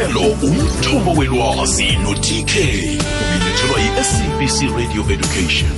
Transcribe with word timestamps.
ihlelo 0.00 0.20
umthombo 0.42 1.12
welwazi 1.12 1.84
no-tk 2.02 2.52
ubelethelwa 3.36 3.80
yi-sabc 3.80 4.76
radio 4.76 5.02
education. 5.10 5.70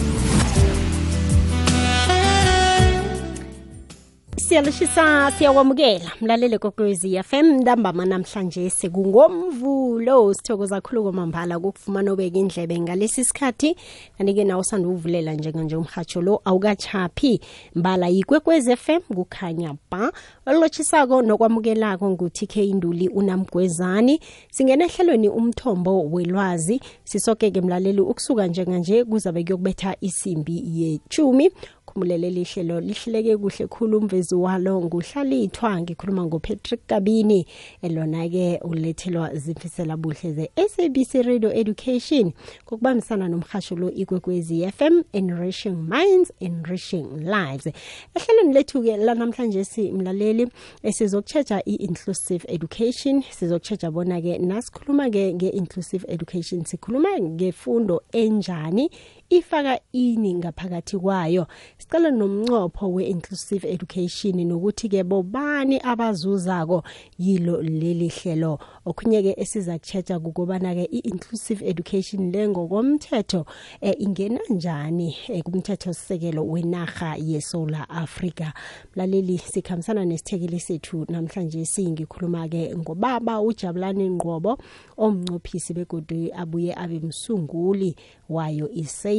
Siyalishisa 4.53 5.31
siyawamukela. 5.39 6.11
Mlalele 6.21 6.59
kokwezi 6.59 7.23
FM 7.23 7.47
ntambama 7.47 8.07
namhlanje 8.07 8.71
sekungomvulo. 8.71 10.35
Sithokoza 10.35 10.81
khulu 10.81 11.03
kwamambala 11.03 11.59
kokufumana 11.59 12.13
obeka 12.13 12.39
indlebe 12.39 12.81
ngalesi 12.81 13.25
sikhathi 13.25 13.77
kanti-ke 14.19 14.45
nawo 14.45 14.61
usanda 14.61 14.89
uvulela 14.89 15.35
njenganje 15.35 15.77
umhatsho 15.77 16.23
lo 16.23 16.41
awukachaphi 16.45 17.41
mbala 17.75 18.09
yikwekwez 18.09 18.75
FM 18.77 19.01
kukhanya 19.15 19.75
ba. 19.91 20.13
Olotshisako 20.47 21.23
nokwamukelako 21.23 22.11
ngutk 22.11 22.57
induli 22.57 23.09
unamgwezani. 23.09 24.21
Singena 24.51 24.85
ehlelweni 24.85 25.29
umthombo 25.29 26.05
welwazi. 26.05 26.81
Sisokeke 27.05 27.61
mlaleli 27.61 28.01
ukusuka 28.01 28.47
njenganje 28.47 29.05
kuzabe 29.05 29.45
kuyokubetha 29.45 29.97
isimbi 30.01 30.63
yechumi 30.75 31.51
khumulele 31.93 32.31
lihlelo 32.31 32.81
lihleleke 32.81 33.37
kuhle 33.37 33.67
khulu 33.67 33.99
umvezi 33.99 34.35
walo 34.35 34.81
nguhlalithwa 34.81 35.81
ngikhuluma 35.81 36.27
ngopatrick 36.27 36.87
kabini 36.87 37.47
elona-ke 37.83 38.61
ulethelwa 38.65 39.35
zimfisela 39.35 39.97
buhle 39.97 40.33
ze-sabc 40.33 41.15
radio 41.15 41.53
education 41.53 42.33
kokubambisana 42.65 43.29
nomhasho 43.29 43.77
lo 43.77 43.91
ikwekwezi 43.91 44.73
fm 44.73 45.03
enriching 45.13 45.77
minds 45.77 46.33
enriching 46.41 47.07
lives. 47.21 47.67
Ehlelweni 48.15 48.55
lethu-ke 48.55 48.97
lanamhlanje 48.97 49.65
simlaleli 49.65 50.49
sizokutshetsha 50.93 51.63
i-inclusive 51.65 52.45
education 52.49 53.23
sizokutshetsha 53.31 53.91
bona-ke 53.91 54.39
nasikhuluma-ke 54.39 55.35
nge-inclusive 55.35 56.05
education 56.09 56.65
sikhuluma 56.65 57.21
ngefundo 57.21 58.03
enjani 58.13 58.91
ifaka 59.33 59.81
ini 59.93 60.35
ngaphakathi 60.35 60.99
kwayo. 60.99 61.47
Sicela 61.79 62.11
nomnqopho 62.11 62.93
we-inclusive 62.93 63.65
education 63.65 64.37
nokuthi-ke 64.45 65.05
bobani 65.05 65.81
abazuzako 65.81 66.85
yilo 67.19 67.63
leli 67.63 68.09
hlelo. 68.09 68.59
Okhunye-ke 68.87 69.35
esiza 69.39 69.79
kutshetshwa 69.79 70.21
kukobana-ke 70.21 70.85
i-inclusive 70.93 71.65
education 71.65 72.33
le 72.33 72.49
ngokomthetho 72.49 73.47
eh, 73.81 73.95
ingena 73.99 74.41
njani 74.51 75.17
eh, 75.29 75.43
kumthetho 75.43 75.93
sisekelo 75.93 76.47
wenarha 76.47 77.17
yesola 77.17 77.89
africa 77.91 78.53
mlaleli 78.97 79.39
sikhambisana 79.39 80.05
nesithekeli 80.05 80.61
sethu 80.61 81.07
namhlanje 81.09 81.65
singikhuluma-ke 81.65 82.77
ngobaba 82.77 83.41
ujabulani 83.41 84.11
ngqobo 84.11 84.59
omncophisi 84.97 85.75
begodwe 85.75 86.33
abuye 86.37 86.75
abe 86.75 87.01
msunguli 87.01 87.97
wayo 88.29 88.71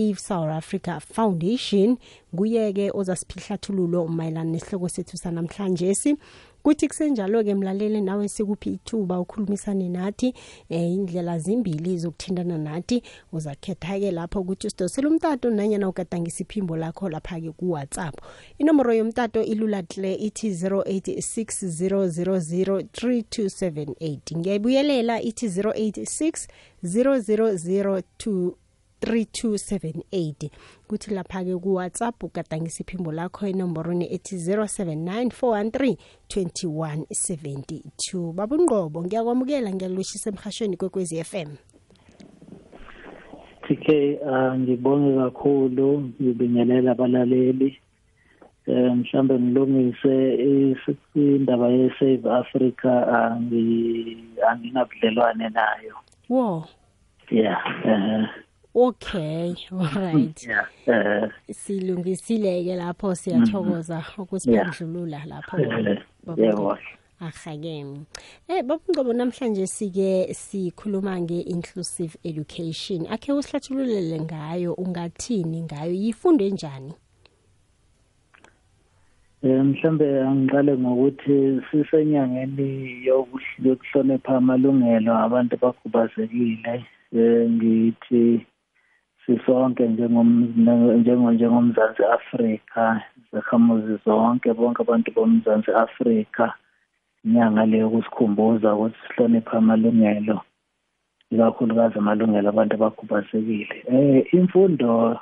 i-save 0.03 0.19
south 0.19 0.51
africa 0.51 0.99
foundation 0.99 1.97
nguye-ke 2.35 2.91
ozasiphihlathululo 2.93 4.07
mayelana 4.07 4.51
nesihloko 4.51 4.89
sethu 4.89 5.17
sanamhlanje 5.17 5.95
si. 5.95 6.17
Kuthi 6.63 6.87
kusenjalo-ke 6.87 7.55
mlaleli 7.55 8.01
nawe 8.01 8.27
sikuphi 8.27 8.73
ithuba 8.73 9.19
ukhulumisane 9.19 9.89
nathi 9.89 10.33
eh 10.69 10.91
indlela 10.91 11.39
zimbili 11.39 11.97
zokuthintana 11.97 12.57
nathi. 12.57 13.03
Uzakhetha-ke 13.31 14.11
lapho 14.11 14.39
ukuthi 14.39 14.67
usidosele 14.67 15.07
umtato 15.07 15.49
nanyana 15.49 15.89
ugadangisa 15.89 16.43
iphimbo 16.43 16.77
lakho 16.77 17.09
lapha-ke 17.09 17.51
kuwhatsapp. 17.51 18.15
Inomboro 18.57 18.93
yomtato 18.93 19.43
ilula 19.43 19.83
tle 19.83 20.15
ithi 20.15 20.49
086 20.49 21.87
0003278 21.87 24.37
ngiyayibuyelela 24.37 25.21
ithi 25.21 25.47
086 25.47 26.47
000 26.83 28.53
3278 29.03 30.49
kuthi 30.87 31.14
lapha-ke 31.14 31.58
kuwhatsapp 31.58 32.23
ugadangisa 32.23 32.83
iphimbo 32.83 33.11
lakho 33.11 33.47
enomborweni 33.47 34.14
ethi 34.14 34.36
079 34.36 35.27
413 35.41 35.95
2172 36.27 38.33
babungqobo 38.33 39.03
ngiyakwamukela 39.03 39.73
ngiyalushisa 39.73 40.30
emhashweni 40.30 40.77
kwekwezi 40.77 41.23
FM 41.23 41.49
TK 43.67 43.87
uh, 44.21 44.59
ngibonge 44.59 45.17
kakhulu 45.17 46.11
ngibingelela 46.21 46.92
abalaleli. 46.92 47.80
Eh 48.67 48.95
mhlambe 48.95 49.39
ngilungise 49.39 50.36
indaba 51.15 51.67
ye 51.67 51.92
Save 51.99 52.31
Africa 52.31 52.92
angi 53.19 54.17
anginabudlelwane 54.49 55.49
nayo. 55.49 55.95
Wo? 56.30 56.67
Yeah 57.31 57.59
uh, 57.86 58.27
okay 58.76 59.56
alright. 59.72 60.48
Uh, 60.88 61.30
silungisile-ke 61.52 62.76
lapho 62.76 63.16
siyathokoza 63.16 64.04
ukusiphendulula 64.17 65.26
lapho 65.26 65.58
yebo 66.38 66.78
ahake 67.20 67.86
eh 68.48 68.64
babungcobo 68.64 69.14
namhlanje 69.14 69.67
sike 69.67 70.34
sikhuluma 70.34 71.22
nge-inclusive 71.22 72.17
education. 72.23 73.08
Akhe 73.08 73.32
usihlathululele 73.32 74.20
ngayo 74.22 74.73
ungathini 74.73 75.61
ngayo? 75.61 75.92
Yifundo 75.92 76.45
enjani 76.45 76.94
Eh 79.44 79.64
mhlambe 79.64 80.23
angiqale 80.23 80.78
ngokuthi 80.78 81.61
sisenyangeni 81.72 83.05
yokuhlonipha 83.05 84.38
amalungelo 84.38 85.11
abantu 85.17 85.55
abakhubazekile 85.55 86.86
eh 87.11 87.50
ngithi 87.52 88.45
sisonke 89.26 89.88
njengomzansi 89.88 92.04
Afrika 92.17 93.02
zakhamuzi 93.32 93.98
zonke 94.06 94.54
bonke 94.54 94.82
abantu 94.82 95.11
bomzansi 95.16 95.72
Afrika 95.72 96.54
inyanga 97.26 97.66
leyo 97.66 97.89
kusikhumbuza 97.89 98.76
ukuthi 98.76 98.98
sihloniphe 99.08 99.58
amalungelo 99.58 100.42
ikakhulukazi 101.32 101.98
amalungelo 101.98 102.50
abantu 102.50 102.73
abakhubazekile. 102.76 103.76
Eh 103.88 104.34
imfundo 104.34 105.20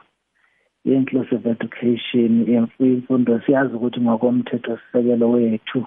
ye-inclusive 0.86 1.50
education 1.50 2.32
imfundo 2.80 3.42
siyazi 3.46 3.76
ukuthi 3.76 4.02
ngokomthetho 4.02 4.78
sisekelo 4.78 5.30
wethu 5.30 5.86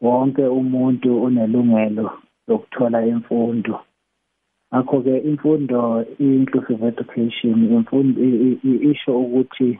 wonke 0.00 0.44
umuntu 0.60 1.22
unelungelo 1.22 2.06
lokuthola 2.48 3.06
imfundo. 3.06 3.80
Ngakho-ke 4.74 5.14
imfundo 5.30 6.04
i-inclusive 6.24 6.82
education 6.92 7.56
imfundo 7.76 8.16
isho 8.90 9.12
ukuthi 9.24 9.78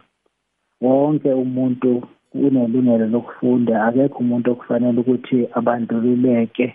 wonke 0.80 1.30
umuntu 1.32 1.90
unelungelo 2.34 3.06
lokufunda. 3.14 3.74
Akekho 3.86 4.18
umuntu 4.18 4.46
okufanele 4.50 4.98
ukuthi 5.00 5.38
abandlululeke 5.58 6.66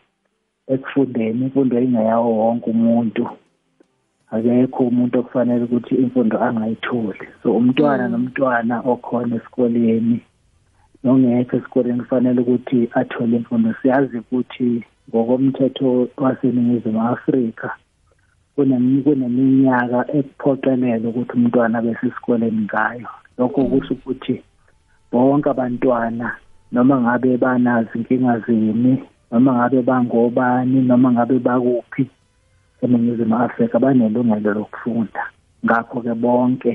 ekufundeni. 0.74 1.42
Imfundo 1.46 1.74
ingayawo 1.86 2.30
wonke 2.40 2.68
umuntu. 2.76 3.24
Akekho 4.34 4.82
umuntu 4.92 5.16
okufanele 5.20 5.64
ukuthi 5.66 5.94
imfundo 6.04 6.36
angayitholi. 6.46 7.26
So 7.44 7.48
umntwana 7.60 8.04
nomntwana 8.08 8.76
okhona 8.92 9.36
esikoleni 9.36 10.18
nongekho 11.04 11.54
esikoleni 11.58 12.04
kufanele 12.04 12.40
ukuthi 12.42 12.80
athole 13.00 13.34
imfundo. 13.38 13.68
Siyazi 13.80 14.18
ukuthi 14.18 14.84
ngokomthetho 15.10 16.08
waseningizimu 16.18 17.02
afrika 17.14 17.68
kuneminyaka 18.56 20.00
ekuphoqelela 20.18 21.06
ukuthi 21.10 21.34
umntwana 21.38 21.78
abe 21.80 21.92
sesikoleni 22.00 22.62
ngayo. 22.68 23.10
Lokho 23.38 23.62
kusho 23.72 23.94
ukuthi 23.94 24.36
bonke 25.12 25.50
abantwana 25.50 26.28
noma 26.72 26.96
ngabe 27.04 27.38
banazo 27.44 27.92
inkinga 27.98 28.40
zini 28.46 28.94
noma 29.32 29.52
ngabe 29.56 29.80
bangobani 29.90 30.78
noma 30.90 31.08
ngabe 31.12 31.36
bakuphi 31.48 32.04
eningizimu 32.84 33.36
afrika 33.46 33.80
banelungelo 33.80 34.50
lokufunda. 34.58 35.24
Ngakho-ke 35.66 36.14
bonke 36.24 36.72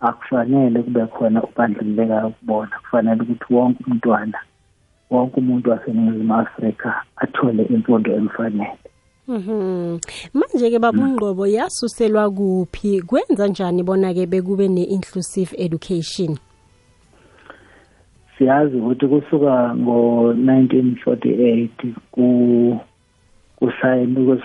akufanele 0.00 0.82
kube 0.82 1.06
khona 1.06 1.42
ubandlululeka 1.48 2.30
kubona. 2.36 2.74
Kufanele 2.82 3.20
ukuthi 3.22 3.54
wonke 3.54 3.80
umntwana 3.86 4.38
wonke 5.10 5.36
umuntu 5.40 5.70
waseningizimu 5.70 6.34
afrika 6.34 6.88
athole 7.16 7.62
imfundo 7.74 8.10
emfanele 8.18 8.85
Mhm. 9.28 9.98
Manje 10.34 10.70
ke 10.70 10.78
babungqobo 10.78 11.46
yasuselwa 11.46 12.30
kuphi? 12.30 13.02
Kwenza 13.02 13.46
njani 13.48 13.82
bona 13.82 14.14
ke 14.14 14.26
bekube 14.26 14.68
ne-inclusive 14.68 15.54
education? 15.58 16.38
siyazi 18.38 18.76
ukuthi 18.76 19.06
kusuka 19.06 19.74
ngo-1948 19.76 21.68
ku 22.10 22.26
kusayini 23.56 24.38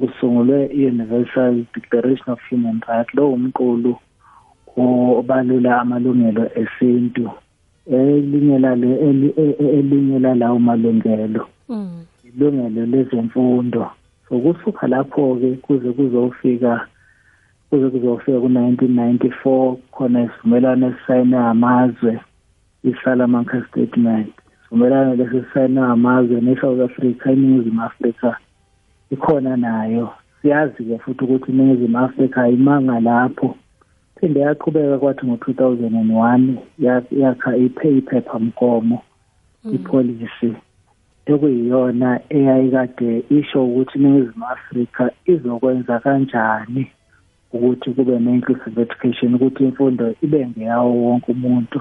kusungulwe 0.00 0.66
i-universal 0.66 1.64
declaration 1.74 2.32
of 2.32 2.40
human 2.50 2.80
rights 2.88 3.14
lo 3.14 3.32
umqulu 3.32 3.96
obalula 4.76 5.80
amalungelo 5.80 6.50
esintu 6.54 7.30
elinye 7.90 8.58
lale 8.58 8.98
elinye 9.78 10.18
lalawo 10.18 10.58
malungelo 10.58 11.46
ilungelo 12.28 12.86
lezemfundo 12.86 13.90
so 14.28 14.38
kusuka 14.38 14.86
lapho-ke 14.86 15.50
kuze 15.62 15.92
kuzofika 15.92 16.86
kuze 17.70 17.90
kuzofika 17.90 18.40
ku-1994 18.40 19.76
khona 19.92 20.22
isivumelwano 20.22 20.86
esisayinwe 20.88 21.38
amazwe 21.38 22.20
i-salamanca 22.84 23.62
statement. 23.68 24.32
Isivumelwano 24.60 25.14
lesi 25.14 25.40
sisayinwe 25.44 25.86
amazwe 25.86 26.40
ne-south 26.40 26.80
africa 26.80 27.26
iningizimu 27.32 27.82
afrika 27.82 28.36
ikhona 29.10 29.56
nayo. 29.56 30.12
Siyazi-ke 30.42 30.98
futhi 30.98 31.24
ukuthi 31.24 31.52
iningizimu 31.52 31.98
afrika 31.98 32.42
ayimanga 32.42 33.00
lapho. 33.00 33.56
Phinde 34.20 34.40
yaqhubeka 34.40 34.98
kwathi 34.98 35.26
ngo-2001 35.26 36.56
yakha 37.10 37.56
iphephamgomo 37.56 39.02
ipolicy 39.74 40.54
ekuyiyona 41.32 42.10
eyayikade 42.36 43.10
isho 43.38 43.58
ukuthi 43.66 43.94
iningizimu 43.98 44.46
afrika 44.56 45.02
izokwenza 45.32 45.94
kanjani 46.04 46.82
ukuthi 47.54 47.88
kube 47.96 48.18
ne-inclusive 48.18 48.82
education 48.82 49.34
ukuthi 49.34 49.64
imfundo 49.64 50.04
ibe 50.24 50.40
ngeyawo 50.48 50.90
wonke 51.04 51.28
umuntu 51.32 51.80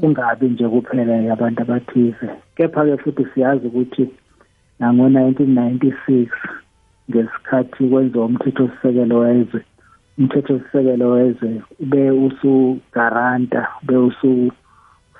kungabi 0.00 0.46
nje 0.48 0.68
kuphela 0.68 1.14
yabantu 1.28 1.62
abathize. 1.62 2.28
Kepha-ke 2.56 2.96
futhi 3.02 3.24
siyazi 3.34 3.66
ukuthi 3.66 4.04
nango-1996 4.80 6.28
ngesikhathi 7.10 7.82
kwenziwa 7.90 8.24
umthetho-sisekelo 8.26 9.16
wezwe 9.18 9.60
umthetho-sisekelo 10.18 11.06
wezwe 11.10 11.62
ube 11.82 12.10
usugaranta 12.10 13.68
ube 13.82 13.96
usu 13.96 14.50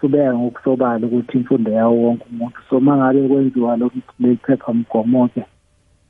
subeka 0.00 0.34
ngokusobala 0.38 1.06
ukuthi 1.06 1.38
imfundo 1.38 1.70
yawo 1.70 1.96
wonke 2.02 2.24
umuntu. 2.32 2.58
So 2.68 2.80
mangabe 2.80 3.28
kwenziwa 3.28 3.76
lo 3.76 3.90
lephepha 4.20 4.72
mgomo-ke 4.74 5.42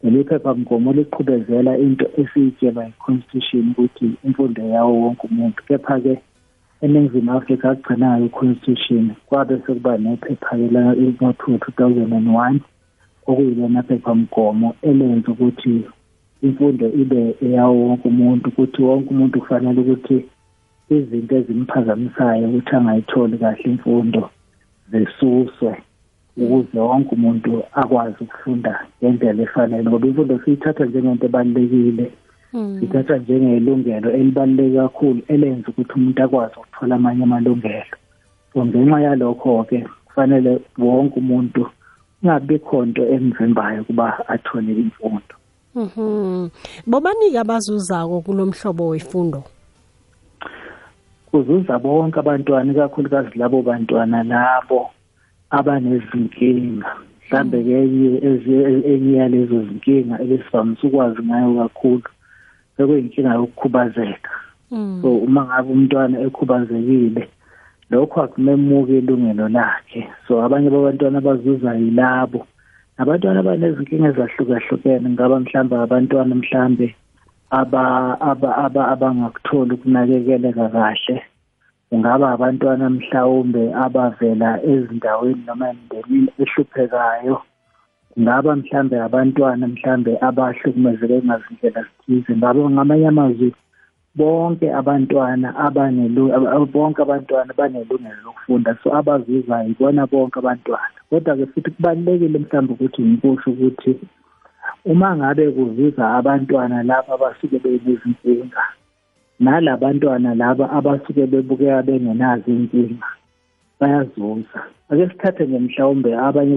leli 0.03 0.25
phepha 0.25 0.55
mgomo 0.55 0.93
liqhubezela 0.93 1.79
into 1.79 2.07
esiyitshelwa 2.21 2.85
yi-constitution 2.85 3.71
ukuthi 3.71 4.11
imfundo 4.25 4.63
yawo 4.63 5.01
wonke 5.03 5.27
umuntu. 5.27 5.63
Kepha-ke 5.65 6.21
eningizimu 6.81 7.33
afrika 7.33 7.71
agcinayo 7.71 8.27
i-constitution 8.27 9.11
kwabe 9.27 9.55
sekuba 9.67 9.99
nephepha-ke 9.99 10.67
ngo-two 11.17 11.59
thousand 11.77 12.13
and 12.13 12.29
one 12.29 12.61
okuyilona 13.27 13.83
phepha 13.83 14.15
mgomo 14.15 14.75
elenza 14.83 15.33
ukuthi 15.33 15.85
imfundo 16.43 16.87
ibe 17.03 17.37
eyawo 17.43 17.89
wonke 17.89 18.09
umuntu 18.09 18.49
ukuthi 18.49 18.83
wonke 18.83 19.09
umuntu 19.11 19.41
kufanele 19.41 19.81
ukuthi 19.81 20.25
izinto 20.91 21.35
ezimphazamisayo 21.37 22.49
ukuthi 22.49 22.73
angayitholi 22.77 23.37
kahle 23.43 23.63
imfundo 23.71 24.23
zisuswe 24.91 25.73
ukuze 26.43 26.79
wonke 26.89 27.13
umuntu 27.15 27.51
akwazi 27.81 28.19
ukufunda 28.25 28.73
ngendlela 28.99 29.43
efanele 29.47 29.89
ngoba 29.89 30.07
imfundo 30.07 30.35
siyithatha 30.43 30.85
njengento 30.87 31.27
ebalulekile 31.27 32.07
hmm. 32.53 32.81
sithatha 32.81 33.17
njengelungelo 33.19 34.09
elibaluleke 34.19 34.77
kakhulu 34.77 35.21
elenza 35.33 35.69
ukuthi 35.69 35.93
umuntu 35.97 36.23
akwazi 36.23 36.55
ukuthola 36.57 36.95
amanye 36.97 37.23
amalungelo 37.25 37.97
so 38.53 38.67
ngenxa 38.67 38.99
yalokho-ke 39.07 39.79
kufanele 40.07 40.53
wonke 40.79 41.17
umuntu 41.23 41.63
kungabikho 42.21 42.77
nto 42.87 43.03
emvimbayo 43.15 43.83
ukuba 43.83 44.07
athole 44.35 44.73
imfundo 44.85 45.35
Mhm. 45.77 46.49
Bobanika 46.87 47.41
abazuzako 47.41 48.21
kulomhlobo 48.25 48.89
wefundo. 48.89 49.45
Kuzuza 51.31 51.79
bonke 51.79 52.19
abantwana 52.21 52.73
ikakhulukazi 52.73 53.39
labo 53.39 53.63
bantwana 53.63 54.23
labo 54.23 54.91
abanezinkinga. 55.51 56.91
Mhlambe 57.27 57.59
ke 57.65 57.73
enye 58.93 59.17
yalezo 59.17 59.59
zinkinga 59.67 60.23
ebesivamise 60.23 60.87
ukwazi 60.87 61.23
ngayo 61.23 61.51
kakhulu 61.61 62.09
bekuyinkinga 62.79 63.35
yokukhubazeka. 63.35 64.31
Mm. 64.71 64.99
so 65.03 65.09
uma 65.27 65.47
ngabe 65.47 65.73
umntwana 65.73 66.21
ekhubazekile 66.27 67.29
lokho 67.91 68.23
akumemuki 68.23 68.99
ilungelo 68.99 69.49
lakhe. 69.49 70.09
So 70.27 70.43
abanye 70.43 70.71
babantwana 70.71 71.19
abazuza 71.19 71.75
yilabo. 71.75 72.47
Abantwana 72.99 73.41
abanezinkinga 73.41 74.09
ezahlukahlukene 74.09 75.09
ngaba 75.11 75.41
mhlawumbe 75.41 75.77
abantwana 75.77 76.35
mhlambe 76.35 76.95
aba 77.51 78.21
aba 78.21 78.89
abangakutholi 78.93 79.75
ukunakekeleka 79.75 80.69
kahle. 80.69 81.23
Kungaba 81.89 82.31
abantwana 82.35 82.91
mhlawumbe 82.91 83.75
abavela 83.85 84.51
ezindaweni 84.73 85.43
noma 85.47 85.67
emndenini 85.71 86.31
ehluphekayo. 86.43 87.37
Kungaba 88.11 88.57
mhlambe 88.57 88.97
abantwana 89.01 89.69
mhlambe 89.69 90.13
abahlukumezeke 90.29 91.23
ngazindlela 91.27 91.81
zithize 91.87 92.33
ngaba 92.37 92.71
ngamanye 92.71 93.07
amazwi 93.09 93.55
bonke 94.19 94.67
abantwana 94.81 95.49
abanelungelo 95.67 96.67
bonke 96.75 97.03
abantwana 97.03 97.55
banelungelo 97.59 98.21
lokufunda. 98.25 98.71
So 98.83 98.89
abazuzayo 98.99 99.69
ibona 99.71 100.07
bonke 100.07 100.39
abantwana. 100.39 100.99
Kodwa-ke 101.11 101.47
futhi 101.47 101.71
kubalulekile 101.71 102.39
mhlawumbe 102.39 102.73
ukuthi 102.73 103.03
ngikusho 103.03 103.51
ukuthi 103.51 103.93
uma 104.87 105.17
ngabe 105.17 105.51
kuzuza 105.51 106.05
abantwana 106.19 106.83
laba 106.83 107.15
abasuke 107.15 107.59
benezinkinga 107.65 108.63
nalabantwana 109.41 110.31
laba 110.35 110.71
abasuke 110.79 111.27
bebukeka 111.27 111.83
bengenazo 111.83 112.51
inkinga 112.51 113.09
bayazuza. 113.81 114.61
Ake 114.91 115.09
sithathe 115.09 115.45
nje 115.47 115.59
mhlawumbe 115.59 116.11
abanye 116.27 116.55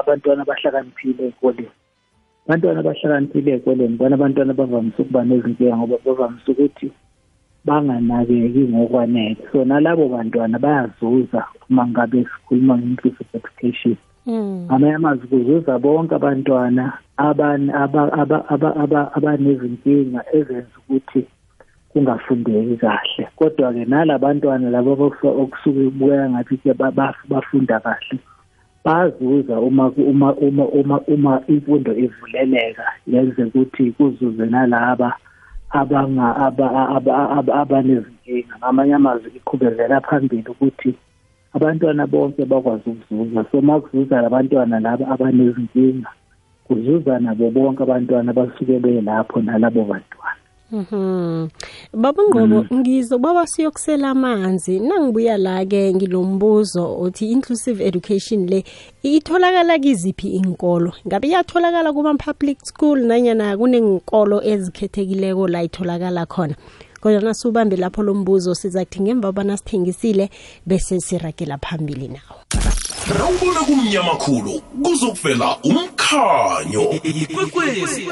abantwana 0.00 0.42
abahlakaniphile 0.42 1.22
ey'koleni 1.28 1.72
abantwana 2.46 2.80
abahlakaniphile 2.80 3.50
ey'koleni 3.54 3.96
bona 3.98 4.14
abantwana 4.16 4.52
bavamise 4.60 4.98
ukuba 5.02 5.24
nezinkinga 5.24 5.76
ngoba 5.76 5.96
bavamise 6.04 6.48
ukuthi 6.52 6.88
banganakeki 7.66 8.62
ngokwanele. 8.72 9.42
So 9.52 9.64
nalabo 9.64 10.04
bantwana 10.08 10.58
bayazuza 10.64 11.40
uma 11.70 11.84
ngabe 11.88 12.24
sikhuluma 12.30 12.74
nge-inclusive 12.76 13.32
education. 13.38 13.96
Mm. 13.96 14.09
Amanye 14.72 14.94
amazwi 14.94 15.26
kuzuza 15.28 15.78
bonke 15.78 16.14
abantwana 16.14 16.84
abanezinkinga 19.16 20.20
ezenza 20.38 20.76
ukuthi 20.80 21.20
kungafundeki 21.90 22.76
kahle. 22.76 23.24
Kodwa-ke 23.36 23.84
nalabantwana 23.84 24.70
labo 24.70 24.92
okusuke 25.42 25.84
kubukeka 25.90 26.30
ngathi 26.30 26.54
bafunda 27.30 27.80
kahle 27.80 28.18
bazuza 28.84 29.60
uma 29.60 29.84
uma 29.88 30.34
uma 30.34 30.64
uma 30.68 31.00
uma 31.06 31.42
imfundo 31.48 31.92
ivuleleka 31.92 32.84
yenze 33.06 33.44
ukuthi 33.44 33.92
kuzuze 33.92 34.46
nalaba 34.46 35.16
abanga 35.70 36.26
abanezinkinga. 37.60 38.54
Ngamanye 38.58 38.94
amazwi 38.94 39.30
iqhubezela 39.36 40.00
phambili 40.00 40.48
ukuthi 40.48 40.94
abantwana 41.52 42.06
bonke 42.06 42.44
bakwazi 42.44 42.90
ukuzuza 42.90 43.44
so 43.50 43.60
ma 43.60 43.80
kuzuza 43.80 44.22
labantwana 44.22 44.80
laba 44.80 45.08
abanezinkinga 45.08 46.10
kuzuza 46.64 47.18
nabo 47.18 47.50
bonke 47.50 47.82
abantwana 47.82 48.32
basuke 48.32 48.78
belapho 48.78 49.42
nalabo 49.42 49.84
bantwana. 49.84 50.40
Mhm. 50.72 51.48
Baba 51.92 52.22
Ngqobo 52.22 52.64
ngizobaba 52.74 53.42
ngizoba 53.42 53.46
siyokusela 53.46 54.10
amanzi. 54.10 54.78
Nangibuya 54.80 55.36
la 55.36 55.64
ke 55.66 55.94
ngilombuzo 55.94 56.94
uthi 57.00 57.32
inclusive 57.32 57.82
education 57.84 58.46
le 58.46 58.64
itholakala 59.02 59.78
kiziphi 59.78 60.28
inkolo 60.28 60.92
ngabe 61.06 61.28
iyatholakala 61.28 61.92
kuma 61.92 62.14
public 62.14 62.58
school 62.62 63.02
nanyana 63.02 63.56
kunenkolo 63.58 64.42
ezikhethekileko 64.42 65.48
la 65.48 65.62
itholakala 65.62 66.26
khona 66.26 66.54
kodwa 67.00 67.20
nasubambe 67.20 67.76
lapho 67.76 68.02
lombuzo 68.02 68.54
sizakuthi 68.54 69.00
ngemva 69.00 69.32
bana 69.32 69.56
sithengisile 69.56 70.30
bese 70.66 71.00
siragela 71.00 71.58
phambili 71.58 72.08
nawo. 72.08 72.40
Rawubona 73.18 73.60
kumnyama 73.60 74.14
khulu 74.16 74.60
kuzokuvela 74.82 75.56
umkhanyo. 75.62 77.00
Ikwekwezi 77.02 78.06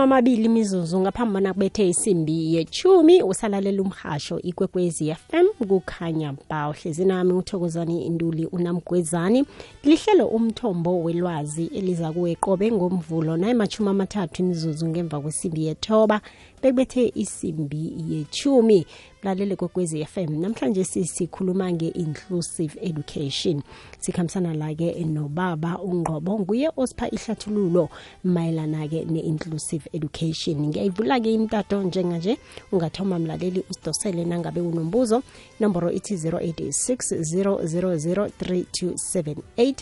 amashumi 0.00 0.14
amabili 0.14 0.44
imizuzu 0.44 1.00
ngaphambi 1.00 1.32
bona 1.32 1.52
kubethe 1.52 1.88
isimbi 1.88 2.54
yechumi 2.54 3.22
usalalela 3.22 3.82
umhasho 3.82 4.40
ikwekwezi 4.40 5.14
FM 5.14 5.66
kukhanya 5.68 6.34
ba 6.48 6.68
uhlezi 6.68 7.04
nami 7.04 7.32
uthokozani 7.32 8.06
induli 8.06 8.46
unamgwezani. 8.46 9.44
Lihlelo 9.84 10.26
umthombo 10.26 11.02
welwazi 11.02 11.66
eliza 11.66 12.12
kuweqobe 12.12 12.72
ngomvulo 12.72 13.36
naye 13.36 13.54
machumi 13.54 13.88
amathathu 13.88 14.42
imizuzu 14.42 14.88
ngemva 14.88 15.20
kwesimbi 15.20 15.66
yethoba 15.66 16.20
bekubethe 16.62 17.12
isimbi 17.14 17.94
yechumi 18.08 18.86
mlalele 19.22 19.56
kokwezi 19.56 20.04
FM 20.04 20.40
namhlanje 20.40 20.84
sisikhuluma 20.84 21.72
nge-inclusive 21.72 22.78
education. 22.80 23.62
Sikhambisana 23.98 24.54
la-ke 24.54 25.04
nobaba 25.04 25.78
ungqobo 25.78 26.38
nguye 26.38 26.70
osipha 26.76 27.10
ihlathululo 27.10 27.88
mayelana-ke 28.24 29.04
ne-inclusive 29.04 29.88
education. 29.92 30.66
Ngiyayivula-ke 30.66 31.34
imtato 31.34 31.82
njenganje. 31.82 32.38
Ungathoma 32.72 33.18
mlaleli 33.18 33.64
usidosele 33.70 34.24
nangabe 34.24 34.60
unombuzo. 34.60 35.22
Nomboro 35.60 35.90
ithi 35.90 36.14
086 36.14 37.20
000 37.20 38.30
3278 38.40 39.74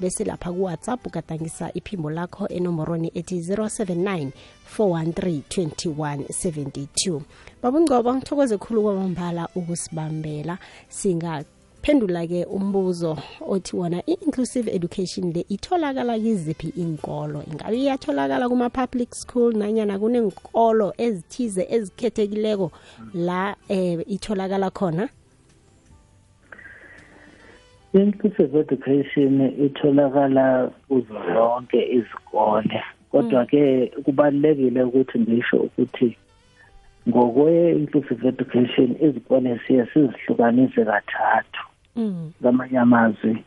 bese 0.00 0.24
lapha 0.24 0.52
kuwhatsapp 0.52 1.06
ugadangisa 1.06 1.70
iphimbo 1.74 2.10
lakho 2.10 2.48
enomborweni 2.48 3.10
ethi 3.14 3.40
079 3.40 4.30
413 4.78 5.66
2172 5.66 7.20
babungcobo 7.62 8.14
ngithokoze 8.14 8.58
khulu 8.58 8.82
kwamambala 8.82 9.48
ukusibambela. 9.54 10.58
Singaphendula-ke 10.88 12.44
umbuzo 12.44 13.18
othi 13.40 13.76
wona 13.76 14.02
i-inclusive 14.06 14.70
education 14.70 15.32
le 15.32 15.46
itholakala 15.48 16.18
kiziphi 16.18 16.68
inkolo 16.68 17.42
ingabe 17.50 17.78
iyatholakala 17.78 18.48
kuma-public 18.48 19.14
school 19.14 19.56
nanyana 19.56 19.98
kunenkolo 19.98 20.94
ezithize 20.98 21.66
ezikhethekileko 21.70 22.70
la 23.14 23.56
eh, 23.68 24.04
itholakala 24.06 24.70
khona? 24.70 25.08
Inclusive 28.00 28.58
education 28.58 29.40
itholakala 29.66 30.70
kuzo 30.88 31.14
zonke 31.34 31.88
izikole. 31.92 32.82
Kodwa 33.10 33.46
ke 33.46 33.92
kubalekile 34.04 34.82
ukuthi 34.82 35.18
ngisho 35.18 35.56
ukuthi 35.56 36.16
ngokwe 37.08 37.72
inclusive 37.72 38.28
education 38.28 38.96
izikole 39.00 39.60
siye 39.66 39.86
sizihlukanise 39.86 40.84
kathathu 40.84 41.62
mm. 41.96 42.32
ngamanye 42.42 42.78
amazwi 42.78 43.44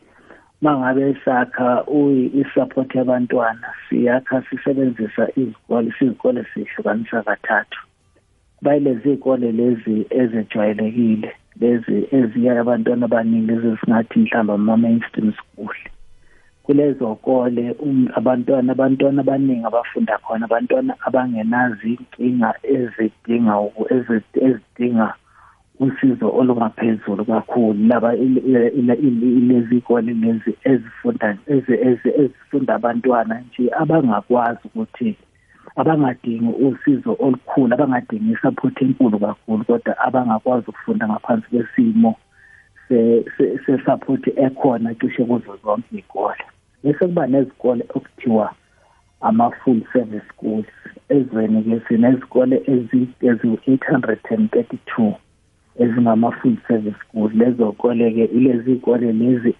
mangabe 0.60 1.16
sakha 1.24 1.84
i-support 2.34 2.94
yabantwana 2.94 3.68
siyakha 3.88 4.42
sisebenzisa 4.50 5.28
izikole 5.36 5.92
sizikole 5.98 6.46
sihlukanisa 6.54 7.22
kathathu. 7.22 7.80
Bayilezi 8.62 9.08
izikole 9.08 9.52
lezi 9.52 10.06
ezejwayelekile 10.10 11.32
lezi 11.60 12.08
eziya 12.12 12.60
abantwana 12.60 13.04
abaningi 13.06 13.46
lezi 13.52 13.76
singathi 13.80 14.18
mhlawumbe 14.18 14.52
ama-mainstream 14.52 15.32
school. 15.40 15.76
Kulezo 16.62 17.14
kole 17.14 17.74
um, 17.80 18.08
abantwana 18.14 18.72
abantwana 18.72 19.20
abaningi 19.20 19.66
abafunda 19.66 20.18
khona 20.18 20.44
abantwana 20.44 20.94
abangenazo 21.06 21.86
inkinga 21.94 22.54
ezidinga 22.62 23.54
ezidinga 24.46 25.14
usizo 25.80 26.28
olungaphezulu 26.38 27.24
kakhulu. 27.24 27.86
Laba 27.88 28.10
lezi 29.48 29.80
kole 29.80 30.12
lezi 30.12 30.52
ezifunda 30.64 31.36
ezifunda 32.22 32.74
abantwana 32.74 33.34
nje 33.40 33.70
abangakwazi 33.80 34.60
ukuthi 34.64 35.16
abangadingi 35.76 36.64
usizo 36.64 37.16
olukhulu 37.18 37.74
abangadingi 37.74 38.36
support 38.42 38.82
enkulu 38.82 39.18
kakhulu 39.18 39.64
kodwa 39.64 39.98
abangakwazi 39.98 40.64
ukufunda 40.68 41.08
ngaphansi 41.08 41.46
kwesimo 41.50 42.14
se 42.88 43.78
support 43.84 44.28
ekhona 44.36 44.94
cishe 44.94 45.24
kuzo 45.24 45.58
zonke 45.62 45.86
izikole 45.92 46.44
bese 46.84 47.06
kuba 47.06 47.26
nezikole 47.26 47.84
okuthiwa 47.94 48.54
ama 49.20 49.50
full 49.50 49.82
service 49.92 50.26
schools. 50.32 50.66
Ezweni 51.08 51.62
ke 51.62 51.80
sinezikole 51.88 52.62
ezi-832 52.66 55.14
ezingama 55.78 56.32
full 56.32 56.56
service 56.68 56.96
schools. 57.04 57.34
Lezo 57.34 57.72
kole 57.72 58.10
ke 58.10 58.24
ilezi 58.24 58.72
ikole 58.72 59.12
lezi 59.12 59.54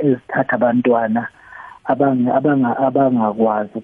ezithatha 0.00 0.52
abantwana 0.52 1.28
abangakwazi 1.84 3.78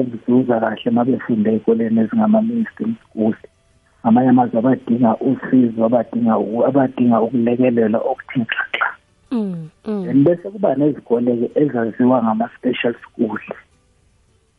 ukuzuza 0.00 0.60
kahle 0.60 0.90
mabefunde 0.90 1.50
ezikoleni 1.50 2.00
ezingama-mainstream 2.00 2.94
schools 3.02 3.40
ngamanye 4.02 4.28
amazwi 4.30 4.58
abadinga 4.58 5.10
usizo 5.30 5.80
abadinga 5.84 6.34
abadinga 6.68 7.16
ukulekelelwa 7.24 8.00
okuthe 8.10 8.44
xaxa 8.52 8.88
Mm, 9.32 9.70
mm. 9.86 10.08
and 10.08 10.24
bese 10.26 10.50
kuba 10.50 10.74
nezikole-ke 10.74 11.50
ezaziwa 11.54 12.22
ngama-special 12.22 12.94
school 12.94 13.38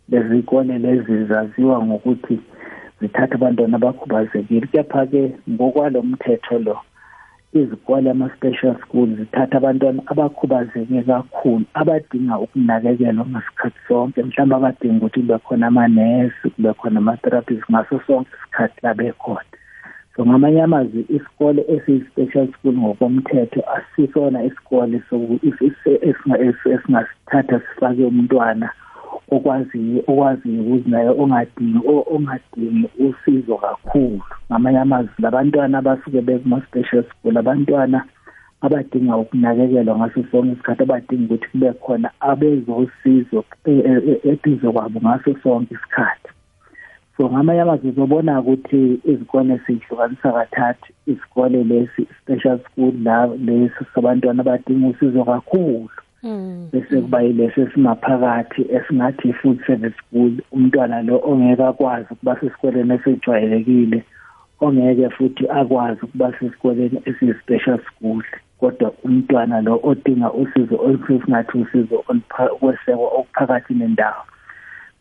lezi 0.10 0.36
zikole 0.36 0.78
lezi 0.78 1.26
zaziwa 1.26 1.86
ngokuthi 1.86 2.40
zithatha 3.02 3.36
abantwana 3.36 3.76
abakhubazekile. 3.78 4.68
Kepha-ke 4.68 5.36
ngokwalo 5.50 6.02
mthetho 6.02 6.60
lo 6.60 6.80
izikole 7.54 8.12
ama-special 8.12 8.76
schools 8.82 9.10
zithatha 9.20 9.58
abantwana 9.58 10.02
abakhubazeke 10.12 11.02
kakhulu 11.04 11.66
abadinga 11.74 12.40
ukunakekelwa 12.44 13.26
ngasikhathi 13.32 13.80
sonke 13.88 14.24
mhlawumbe 14.24 14.56
abadinga 14.56 14.98
ukuthi 14.98 15.20
kube 15.22 15.38
khona 15.46 15.68
amanesi 15.68 16.50
kube 16.54 16.74
khona 16.74 16.98
ama-therapist 17.00 17.66
ngaso 17.72 18.00
sonke 18.08 18.32
isikhathi 18.36 18.80
labekhona 18.84 19.50
so 20.16 20.26
ngamanye 20.26 20.62
amazwi 20.62 21.06
isikole 21.10 21.62
esiyi-special 21.74 22.48
school 22.54 22.76
ngokomthetho 22.78 23.62
asisona 23.76 24.44
isikole 24.44 25.02
esingasithatha 26.72 27.60
sifake 27.60 28.04
umntwana 28.04 28.70
okwaziyo 29.36 30.04
okwaziyo 30.08 30.62
ukuzinayo 30.64 31.12
ongadingi 31.22 31.80
ongadingi 32.14 32.88
usizo 33.06 33.56
kakhulu. 33.58 34.22
Ngamanye 34.50 34.80
amazwi 34.80 35.18
labantwana 35.24 35.78
abasuke 35.78 36.22
bekuma-special 36.22 37.04
school 37.10 37.38
abantwana 37.38 38.00
abadinga 38.62 39.18
ukunakekelwa 39.18 39.98
ngaso 39.98 40.24
sonke 40.32 40.54
isikhathi 40.54 40.84
abadinga 40.84 41.34
ukuthi 41.34 41.48
kube 41.52 41.70
khona 41.84 42.10
abezosizo 42.20 43.44
eduze 44.32 44.68
kwabo 44.74 45.00
ngaso 45.02 45.36
sonke 45.44 45.74
isikhathi. 45.74 46.30
So 47.18 47.30
ngamanye 47.30 47.62
amazwi 47.62 47.90
uzobona 47.90 48.40
ukuthi 48.40 49.00
izikole 49.12 49.60
siyihlukanisa 49.66 50.32
kathathu 50.32 50.94
isikole 51.08 51.64
lesi 51.64 52.08
special 52.22 52.60
school 52.66 52.94
la 53.04 53.26
lesi 53.26 53.82
sabantwana 53.94 54.42
abadinga 54.42 54.88
usizo 54.88 55.24
kakhulu. 55.24 55.90
Bese 56.72 57.02
kuba 57.02 57.22
yilesi 57.22 57.62
esimaphakathi 57.62 58.62
esingathi 58.76 59.30
i-food 59.30 59.58
service 59.66 59.98
school 60.02 60.34
umntwana 60.52 61.02
lo 61.02 61.16
ongeke 61.30 61.64
akwazi 61.64 62.08
ukuba 62.14 62.40
sesikoleni 62.40 62.94
esijwayelekile 62.94 64.00
ongeke 64.62 65.10
futhi 65.10 65.44
akwazi 65.50 66.02
ukuba 66.06 66.34
sesikoleni 66.40 67.02
esiyi-special 67.10 67.80
school. 67.90 68.24
Kodwa 68.60 68.94
umntwana 69.04 69.62
lo 69.62 69.80
odinga 69.84 70.34
usizo 70.34 70.76
olusingathi 70.86 71.58
usizo 71.58 72.04
olukwesekwa 72.10 73.08
okuphakathi 73.20 73.74
nendawo. 73.74 74.24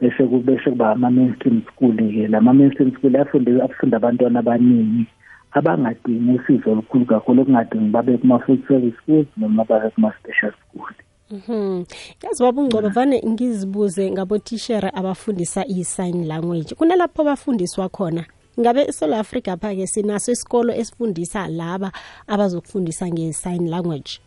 Bese 0.01 0.23
kubese 0.25 0.71
kuba 0.71 0.91
ama-mainstream 0.91 1.63
school-ke. 1.69 2.29
Lama-mainstream 2.29 2.93
school 2.97 3.17
afundisa 3.17 3.65
afunda 3.65 3.97
abantwana 3.97 4.39
abaningi 4.39 5.07
abangadingi 5.53 6.33
usizo 6.39 6.73
olukhulu 6.73 7.05
kakhulu 7.05 7.43
okungadingi 7.43 7.91
babe 7.91 8.19
kuma-food 8.19 8.61
service 8.69 8.97
schools 9.03 9.27
noma 9.37 9.65
babe 9.65 9.91
kuma-special 9.91 10.53
school 10.53 10.95
Mhm. 11.31 11.85
Yazi 12.23 12.43
babungcobo 12.43 12.89
vane 12.89 13.23
ngizibuze 13.27 14.11
ngabotishera 14.11 14.95
abafundisa 14.95 15.65
i-sign 15.67 16.27
language. 16.27 16.75
Kunalapho 16.75 17.23
abafundiswa 17.23 17.89
khona. 17.89 18.25
Ngabe 18.61 18.83
eSouth 18.89 19.15
Africa 19.15 19.57
phake 19.61 19.87
sinaso 19.87 20.33
isikolo 20.33 20.75
esifundisa 20.75 21.49
laba 21.49 21.93
abazokufundisa 22.27 23.09
nge-sign 23.09 23.69
language. 23.69 24.21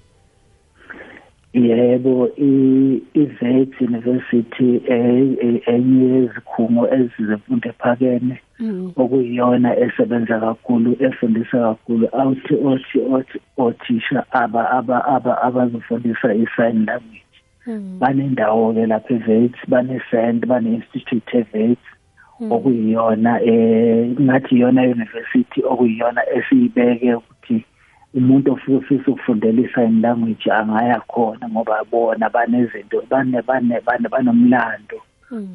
Yebo 1.54 2.30
i-Wits 2.38 3.82
University 3.82 4.82
enye 5.68 6.06
yezikhungo 6.16 6.88
ezizemfundo 6.88 7.70
ephakeme 7.70 8.42
okuyiyona 8.96 9.70
esebenza 9.78 10.40
kakhulu 10.40 10.96
efundisa 11.00 11.58
kakhulu. 11.68 12.06
Awuthi 12.20 12.54
othi 12.70 13.00
othi 13.16 13.38
othisha 13.58 14.20
aba 14.32 14.72
aba 14.78 14.98
aba 15.16 15.42
abazofundisa 15.42 16.34
i-sign 16.34 16.86
language. 16.86 17.24
Banendawo 18.00 18.74
ke 18.76 18.84
lapha 18.92 19.14
eVets 19.16 19.60
bane-send 19.72 20.48
bane-institute 20.48 21.32
eVets 21.34 21.86
okuyiyona 22.50 23.42
eh 23.42 24.12
ngathi 24.22 24.56
iyona 24.56 24.82
university 24.84 25.64
okuyiyona 25.64 26.22
esiyibeke 26.36 27.16
ukuthi 27.16 27.66
umuntu 28.14 28.52
ofisa 28.54 29.12
ukufundela 29.12 29.62
i-sign 29.62 30.02
language 30.02 30.52
angaya 30.52 31.00
khona 31.12 31.50
ngoba 31.50 31.84
bona 31.92 32.30
banezinto 32.30 33.02
bane 33.10 33.42
bane 33.42 33.80
bane 33.86 34.08
banomlando. 34.10 35.00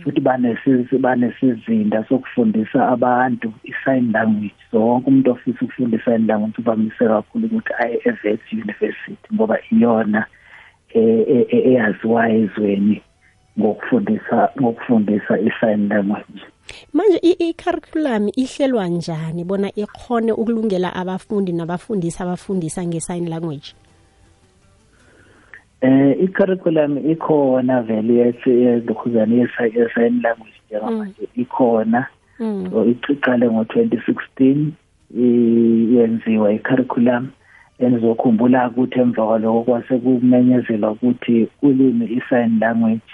Futhi 0.04 0.20
banesizi 0.20 0.98
banesizinda 0.98 2.04
sokufundisa 2.08 2.88
abantu 2.88 3.52
i-sign 3.64 4.12
language. 4.12 4.54
So 4.70 4.80
wonke 4.80 5.06
umuntu 5.10 5.30
ofisa 5.30 5.58
ukufunda 5.62 5.96
i-sign 5.98 6.26
language 6.26 6.54
uvamise 6.58 7.04
kakhulu 7.08 7.46
ukuthi 7.46 7.72
aye 7.78 8.00
e-Wits 8.04 8.52
University 8.52 9.34
ngoba 9.34 9.58
iyona 9.70 10.26
eyaziwayo 10.94 12.38
ezweni 12.44 13.02
ngokufundisa 13.58 14.48
ngokufundisa 14.60 15.38
i-sign 15.40 15.88
language. 15.88 16.42
Manje 16.92 17.18
i- 17.22 17.48
i-curriculum 17.48 18.28
ihlelwa 18.36 18.88
njani 18.88 19.44
bona 19.44 19.70
ikhone 19.74 20.32
ukulungela 20.32 20.96
abafundi 20.96 21.52
nabafundisi 21.52 22.22
abafundisa 22.22 22.86
nge-sign 22.86 23.28
language? 23.28 23.74
Eh 25.80 26.16
i-curriculum 26.24 26.98
ikhona 27.10 27.82
vele 27.82 28.34
yelokhuzana 28.46 29.34
ye-sign 29.34 30.20
language 30.22 30.58
njengamanje 30.70 31.28
ikhona. 31.36 32.06
Mm. 32.40 32.68
so 32.70 32.84
iqale 33.12 33.46
ngo-2016 33.50 34.70
i- 35.16 35.94
yenziwa 35.96 36.52
i-curriculum 36.52 37.28
enizokhumbula 37.78 38.68
ukuthi 38.68 38.98
emva 39.00 39.26
kwaloko 39.26 39.62
kwase 39.62 39.98
kumenyezelwa 39.98 40.90
ukuthi 40.90 41.48
ulimi 41.62 42.06
i-sign 42.06 42.58
language 42.60 43.10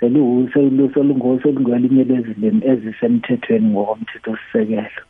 selu- 0.00 0.48
selu- 0.52 0.90
selungo- 0.94 1.42
selungelinye 1.42 2.04
lezilimi 2.04 2.60
ezisemthethweni 2.64 3.68
ngokomthethosisekelo. 3.68 5.02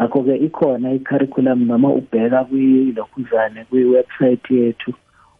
Ngakho-ke 0.00 0.36
ikhona 0.36 0.92
i-curriculum 0.92 1.66
noma 1.66 1.88
ubheka 1.88 2.44
kwilokhuzane 2.44 3.64
kwi-website 3.70 4.50
yethu. 4.50 4.92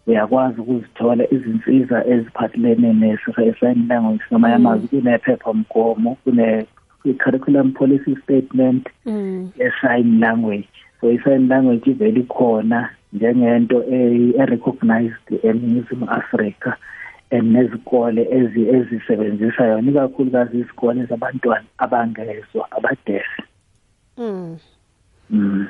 Uyakwazi 0.07 0.61
ukuzithola 0.61 1.25
izinsiza 1.35 2.07
eziphathelene 2.07 2.93
ne-sign 2.93 3.87
language 3.89 4.25
noma 4.31 4.51
yamazwi 4.51 4.89
kunephepha 4.89 5.53
mgomo 5.53 6.15
kune-curriculum 6.25 7.73
policy 7.73 8.17
statement 8.23 8.89
Mm. 9.07 9.51
ye-sign 9.59 10.21
language 10.21 10.69
so 11.01 11.13
i-sign 11.13 11.49
language 11.49 11.91
ivele 11.91 12.21
ikhona 12.21 12.89
njengento 13.13 13.85
e- 13.91 14.33
e-recognized 14.39 15.29
eningizimu 15.43 16.11
afrika 16.11 16.77
and 17.31 17.43
nezikole 17.53 18.23
ezi- 18.31 18.69
ezisebenzisa 18.69 19.65
yona 19.65 19.91
ikakhulukazi 19.91 20.59
izikole 20.59 21.05
zabantwana 21.05 21.65
abangezwa 21.79 22.69
abadefe 22.71 23.43
Mm. 24.19 24.57
mm. 25.31 25.67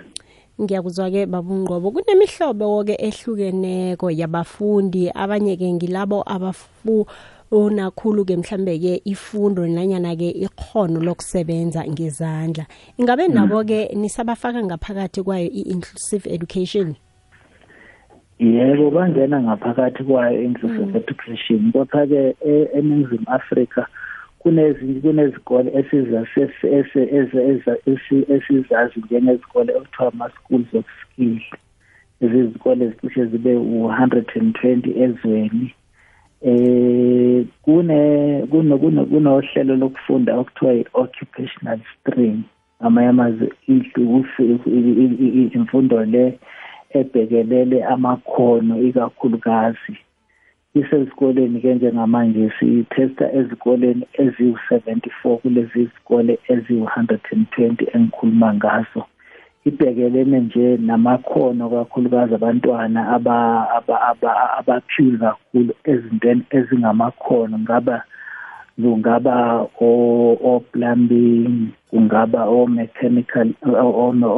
Ngiyakuzwa-ke 0.61 1.27
babungqobo 1.27 1.91
kunemihlobo-ke 1.93 2.97
ehlukeneko 2.97 4.11
yabafundi. 4.11 5.11
Abanye-ke 5.13 5.73
ngilabo 5.73 6.25
abafuna 6.25 7.91
khulu-ke 7.93 8.37
mhlambe-ke 8.37 9.03
ifundo 9.05 9.67
nanyana-ke 9.69 10.31
ikhono 10.31 11.01
lokusebenza 11.01 11.85
ngezandla. 11.85 12.65
Ingabe 12.99 13.29
nabo-ke 13.29 13.93
nisabafaka 13.95 14.65
ngaphakathi 14.65 15.23
kwayo 15.23 15.49
i-inclusive 15.53 16.25
education? 16.27 16.97
Yebo 18.39 18.91
bangena 18.91 19.43
ngaphakathi 19.43 20.05
kwayo 20.05 20.43
inclusive 20.43 20.97
education. 20.97 21.73
Kodwa-ke 21.73 22.37
e- 22.41 22.69
eningizimu 22.75 23.29
afrika 23.29 23.87
kunezinye 23.87 24.06
kunezikole 24.50 25.71
esiza- 25.81 26.26
esi- 26.37 26.69
esi- 26.79 27.11
esi- 27.19 27.81
esi- 27.87 28.26
esizazi 28.35 29.00
njengezikole 29.00 29.75
okuthiwa 29.75 30.09
ama-schools 30.12 30.75
of 30.75 30.85
skill. 31.03 31.41
Izizikole 32.21 32.85
ezicishe 32.85 33.26
zibe 33.26 33.57
u-hundred 33.57 34.26
and 34.41 34.55
twenty 34.55 34.91
ezweni. 35.03 35.75
Kuno 37.62 38.79
kunohlelo 39.11 39.76
lokufunda 39.76 40.37
okuthiwa 40.37 40.75
i-occupational 40.75 41.79
stream. 42.00 42.43
Amayamazi 42.81 43.50
imfundo 45.55 46.05
le 46.05 46.38
ebhekelele 46.91 47.85
amakhono 47.85 48.83
ikakhulukazi. 48.83 49.97
Isesikoleni 50.80 51.61
ke 51.61 51.75
njengamanje 51.75 52.52
sithesta 52.59 53.33
ezikoleni 53.38 54.04
eziwu-74 54.18 55.37
kulezi 55.42 55.80
izikole 55.83 56.38
eziwu-120 56.49 57.87
engikhuluma 57.95 58.54
ngazo 58.54 59.02
ibhekelene 59.68 60.40
nje 60.40 60.76
namakhono 60.76 61.71
kakhulukazi 61.71 62.35
abantwana 62.35 63.00
aba- 63.16 63.71
aba- 63.76 64.02
aba- 64.11 64.50
abaphiwe 64.59 65.16
kakhulu 65.18 65.73
ezintweni 65.85 66.42
ezingamakhono 66.56 67.58
ngaba 67.58 67.97
kungaba 68.82 69.34
o- 69.80 70.39
o-plumbing 70.50 71.69
kungaba 71.91 72.41
o-mechanical 72.45 73.49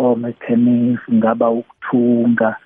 o-mechanics 0.07 1.01
kungaba 1.07 1.51
ukuthunga 1.51 2.57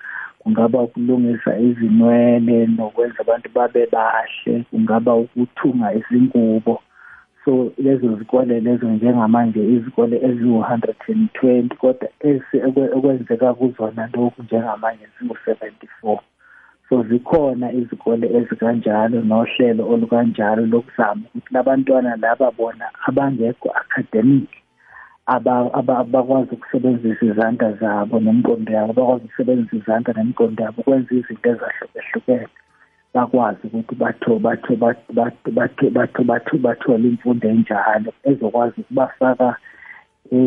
kungaba 0.43 0.81
ukulungisa 0.81 1.59
izinwele 1.59 2.67
nokwenza 2.67 3.19
abantu 3.19 3.49
babe 3.55 3.87
bahle 3.91 4.63
kungaba 4.69 5.15
ukuthunga 5.15 5.93
izingubo. 5.93 6.81
So 7.45 7.71
lezo 7.77 8.15
zikole 8.15 8.59
lezo 8.59 8.85
njengamanje 8.87 9.59
izikole 9.75 10.15
eziwu-hundred 10.27 10.95
and 11.07 11.29
twenty 11.33 11.75
kodwa 11.75 12.07
esi- 12.19 12.61
ekwe- 12.67 12.91
okwenzeka 12.97 13.53
kuzona 13.53 14.09
lokhu 14.13 14.43
njengamanje 14.43 15.07
ziwu-seventy-four 15.19 16.19
so 16.89 17.03
zikhona 17.03 17.71
izikole 17.71 18.27
ezikanjalo 18.37 19.21
nohlelo 19.21 19.89
olukanjalo 19.89 20.65
lokuzama 20.65 21.21
ukuthi 21.27 21.53
labantwana 21.53 22.15
laba 22.15 22.51
bona 22.51 22.85
abangekho 23.07 23.69
academic. 23.71 24.62
abakwazi 25.25 26.49
ukusebenzisa 26.55 27.25
izandla 27.25 27.71
zabo 27.81 28.19
nemiqondo 28.19 28.71
yabo 28.73 28.93
bakwazi 28.93 29.23
ukusebenzisa 29.25 29.75
izandla 29.77 30.13
nemiqondo 30.17 30.59
yabo 30.63 30.81
ukwenza 30.81 31.11
izinto 31.15 31.47
ezahlukehlukene 31.53 32.47
bakwazi 33.13 33.61
ukuthi 33.67 33.95
batho 33.95 34.39
batho 34.45 34.73
batho 34.75 35.13
batho 35.13 35.51
batho 35.97 36.23
batho 36.29 36.57
bathole 36.65 37.05
imfundo 37.07 37.45
enjalo 37.53 38.11
ezokwazi 38.29 38.81
ukubafaka 38.81 39.49
e, 40.31 40.37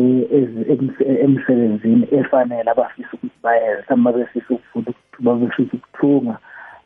emsebenzini 1.25 2.07
efanele 2.11 2.69
abafisa 2.71 3.09
ukuthi 3.13 3.39
bayenze. 3.43 3.93
Uma 3.93 4.11
befisa 4.11 4.53
ukufunda 4.53 4.91
ukuba 4.91 5.33
befisa 5.35 5.73
ukuthunga 5.77 6.37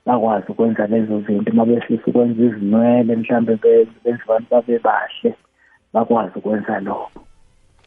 bakwazi 0.06 0.47
ukwenza 0.51 0.88
lezo 0.88 1.21
zinto. 1.21 1.51
Uma 1.51 1.65
befisa 1.65 2.04
ukwenza 2.08 2.43
izinwele 2.43 3.15
mhlawumbe 3.15 3.56
benze 4.04 4.23
abantu 4.23 4.47
babe 4.51 4.80
bahle 4.80 5.36
bakwazi 5.93 6.34
ukwenza 6.39 6.80
lokho. 6.80 7.21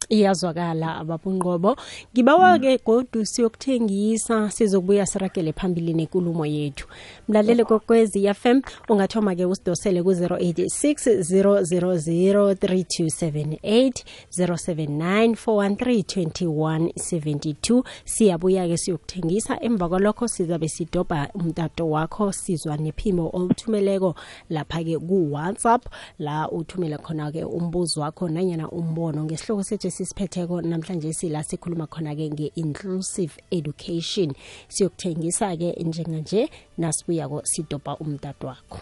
Iyazwakala 0.08 0.96
ababungqobo 0.96 1.76
ngibawa-ke 2.14 2.78
godu 2.86 3.26
siyokuthengisa 3.26 4.50
sizokubuya 4.50 5.06
siragele 5.06 5.52
phambili 5.52 5.94
nenkulumo 5.94 6.46
yethu. 6.46 6.86
Mlalele 7.28 7.64
kokwezi 7.64 8.34
fm 8.34 8.60
ungathoma-ke 8.88 9.44
usidosele 9.44 10.02
ku-086 10.02 11.22
000 11.22 12.54
3278 12.54 14.04
079 14.30 15.34
413 15.34 16.34
2172 16.34 17.82
siyabuya-ke 18.04 18.76
siyokuthengisa 18.76 19.62
emva 19.62 19.88
kwalokho 19.88 20.28
sizabe 20.28 20.68
sidobha 20.68 21.28
umtato 21.34 21.90
wakho 21.90 22.32
sizwa 22.32 22.76
nephimo 22.76 23.30
oluthumeleko 23.32 24.14
lapha-ke 24.50 24.98
ku-whatsapp. 24.98 25.86
La 26.18 26.50
uthumele 26.50 26.98
khona-ke 26.98 27.44
umbuzo 27.44 28.00
wakho 28.00 28.28
nanyana 28.28 28.70
umbono 28.70 29.24
ngesihloko 29.24 29.62
sethu 29.62 29.90
esisiphetheko 29.94 30.60
namhlanje 30.60 31.12
sila 31.12 31.42
sikhuluma 31.42 31.86
khona-ke 31.86 32.26
nge-inclusive 32.34 33.38
education. 33.50 34.34
Siyokuthengisa-ke 34.68 35.68
njenganje 35.84 36.50
nasibuyako 36.78 37.42
sidobha 37.44 37.96
umtato 37.96 38.46
wakho 38.46 38.78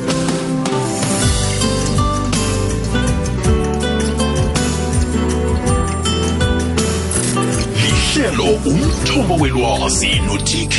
lihlelo 7.83 8.45
umthombo 8.67 9.35
welwazi 9.35 10.21
no-tk 10.27 10.77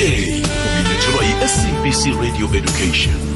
ubilethelwa 0.66 1.24
yi-sabc 1.30 2.02
radio 2.22 2.48
education. 2.58 3.33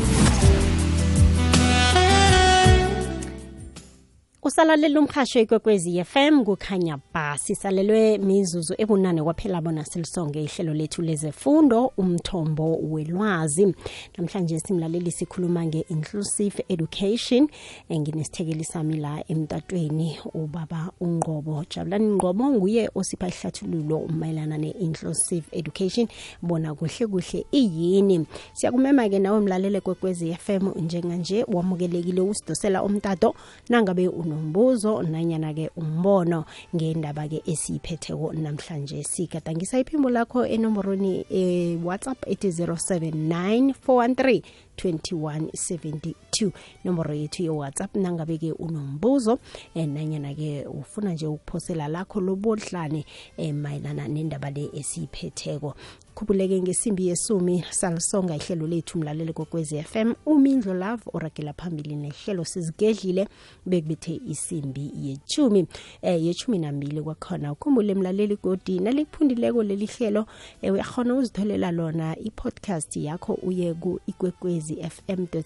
Usalalela 4.58 5.00
umhasho 5.00 5.40
ikwekwezi 5.40 6.04
fm 6.04 6.44
kukhanya 6.44 6.98
ba 7.14 7.38
sisalelwe 7.38 8.18
mizuzu 8.18 8.74
ebunane 8.78 9.24
kwaphela 9.24 9.62
bona 9.62 9.86
silisonge 9.86 10.44
ihlelo 10.44 10.74
lethu 10.74 11.02
lezefundo 11.02 11.92
umthombo 11.98 12.76
welwazi. 12.76 13.76
Namhlanje 14.18 14.60
simlaleli 14.60 15.12
sikhuluma 15.12 15.66
nge-inclusive 15.66 16.66
education 16.70 17.48
nginesithekeli 17.94 18.64
sami 18.64 18.98
la 18.98 19.24
emtatweni 19.28 20.18
ubaba 20.34 20.92
ungqobo 21.02 21.66
jabulani 21.70 22.08
ngqobo 22.16 22.50
nguye 22.50 22.90
osipha 22.96 23.28
ihlathululo 23.28 24.08
mayelana 24.08 24.58
ne-inclusive 24.58 25.46
education. 25.52 26.08
Bona 26.42 26.74
kuhle 26.76 27.08
kuhle 27.08 27.46
iyini? 27.52 28.26
Siyakumema-ke 28.54 29.20
nawe 29.20 29.40
mlalele 29.40 29.82
kwekwezi 29.82 30.34
fm 30.34 30.70
njenganje 30.76 31.46
wamukelekile 31.48 32.22
usidosela 32.22 32.84
umtato 32.84 33.36
nangabe 33.70 34.08
uno 34.08 34.47
unombuzo 34.48 35.04
nanyana-ke 35.04 35.70
umbono 35.76 36.46
ngendaba-ke 36.76 37.44
esiyiphetheko 37.46 38.34
namhlanje. 38.34 39.04
Sigadangisa 39.04 39.80
iphimbo 39.80 40.10
lakho 40.10 40.46
enomborweni 40.46 41.26
e-whatsapp 41.30 42.18
ethi 42.28 42.48
079 42.48 43.74
413 43.86 44.42
2172 44.78 46.52
nomboro 46.84 47.14
yethu 47.14 47.44
ye-whatsapp 47.44 47.96
nangabe-ke 47.96 48.52
unombuzo 48.52 49.40
eh, 49.76 49.88
nanyana-ke 49.88 50.66
ufuna 50.68 51.14
nje 51.14 51.28
ukuphosela 51.28 51.88
lakho 51.88 52.22
lobodlane 52.22 53.06
eh, 53.38 53.54
mayelana 53.54 54.08
nendaba 54.08 54.50
le 54.50 54.70
esiyiphetheko. 54.74 55.76
Khubuleke 56.18 56.62
ngesimbi 56.62 57.08
yesumi 57.08 57.64
salisonga 57.70 58.36
ihlelo 58.36 58.68
lethu 58.68 58.98
mlaleli 58.98 59.34
kokwezi 59.34 59.84
FM 59.84 60.14
umindlo 60.26 60.74
love 60.74 61.04
oragela 61.14 61.54
phambili 61.54 61.96
nehlelo 61.96 62.46
sizigedlile 62.46 63.28
bekubethe 63.66 64.22
isimbi 64.30 64.92
yechumi 65.02 65.68
eh 66.02 66.26
yechumi 66.26 66.58
nambili 66.60 67.02
kwakhona. 67.02 67.52
Ukhumbule 67.52 67.96
mlaleli 67.96 68.38
godi 68.44 68.80
nalikuphundileko 68.80 69.64
leli 69.64 69.86
hlelo 69.86 70.26
eh, 70.62 70.74
uyakhona 70.74 71.16
uzitholela 71.16 71.72
lona 71.72 72.20
i-podcast 72.20 72.96
yakho 72.96 73.34
uye 73.34 73.74
ku-ikwekwezi 73.74 74.76
fm 74.90 75.28
co 75.28 75.44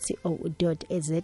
za 1.00 1.22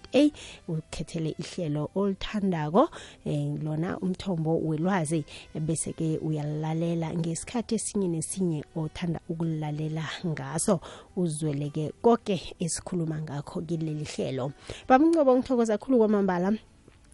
ukhethele 0.67 1.35
ihlelo 1.39 1.89
olithandako 1.95 2.89
eh, 3.25 3.63
lona 3.63 3.99
umthombo 3.99 4.59
welwazi 4.59 5.25
bese-ke 5.59 6.17
uyalalela 6.17 7.13
ngesikhathi 7.13 7.75
esinye 7.75 8.07
nesinye 8.07 8.63
othanda 8.75 9.19
ukulalela 9.37 10.09
ngaso. 10.25 10.79
Uzweleke 11.15 11.93
konke 12.01 12.55
esikhuluma 12.59 13.21
ngakho 13.21 13.61
kileli 13.61 14.03
hlelo. 14.05 14.51
Bamncobo 14.87 15.37
ngithokoza 15.37 15.77
kakhulu 15.77 15.97
kwamambala 15.97 16.53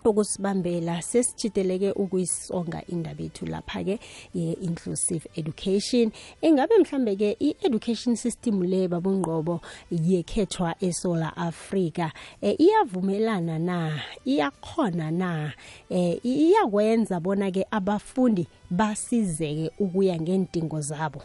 ukusibambela. 0.05 1.01
Sesijideleke 1.01 1.91
ukuyisonga 1.91 2.83
indaba 2.87 3.23
yethu 3.23 3.45
lapha-ke 3.45 3.99
ye-inclusive 4.33 5.29
education. 5.35 6.11
Ingabe 6.41 6.77
mhlambe-ke 6.77 7.37
i-education 7.39 8.15
system 8.15 8.63
le 8.63 8.87
babungqobo 8.87 9.61
yekhethwa 9.91 10.75
esola 10.81 11.37
africa 11.37 12.11
e, 12.41 12.51
iyavumelana 12.51 13.59
na? 13.59 14.01
Iyakhona 14.25 15.11
na? 15.11 15.53
E, 15.89 16.19
iyakwenza 16.23 17.19
bona-ke 17.19 17.65
abafundi 17.71 18.47
basizeke 18.69 19.71
ukuya 19.79 20.19
ngendingo 20.19 20.81
zabo. 20.81 21.23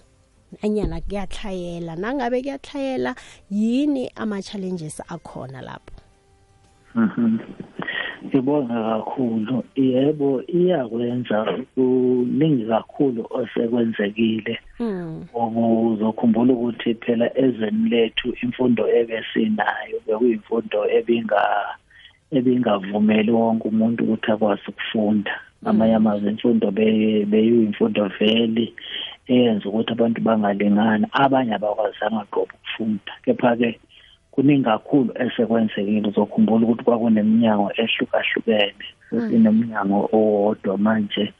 Anyana 0.62 1.00
kuyatlhayela 1.00 1.96
nangabe 1.96 2.42
kuyatlhayela 2.42 3.14
yini 3.50 4.10
ama-challenges 4.16 5.00
akhona 5.08 5.60
lapho? 5.62 5.94
Ngibonga 8.26 8.74
kakhulu. 8.74 9.64
Yebo 9.76 10.42
iyakwenza 10.42 11.38
kuningi 11.74 12.64
kakhulu 12.66 13.26
osekwenzekile. 13.30 14.58
Ubuzokhumbula 15.34 16.52
ukuthi 16.52 16.94
phela 16.94 17.26
ezweni 17.38 17.88
lethu 17.90 18.34
imfundo 18.42 18.82
ebesinayo 18.98 19.96
bekuyimfundo 20.06 20.78
ebinga 20.98 21.42
ebingavumeli 22.36 23.30
wonke 23.30 23.68
umuntu 23.68 24.04
ukuthi 24.04 24.30
akwazi 24.32 24.66
ukufunda. 24.68 25.34
Amanye 25.64 25.94
amazwe 25.94 26.30
imfundo 26.30 26.70
beyiyimfundo 26.70 28.08
vele 28.18 28.72
eyenza 29.28 29.68
ukuthi 29.68 29.92
abantu 29.92 30.18
bangalingani 30.26 31.06
abanye 31.22 31.54
abakwazanga 31.54 32.24
qobo 32.32 32.54
ukufunda. 32.56 33.12
Kepha-ke 33.24 33.70
kuningi 34.32 34.64
kakhulu 34.64 35.10
esekwenzekile 35.22 36.08
uzokhumbula 36.08 36.62
ukuthi 36.64 36.84
kwakuneminyango 36.84 37.68
ehlukahlukene 37.82 38.86
sesineminyango 39.10 39.98
owodwa 40.16 40.78
manje 40.78 41.32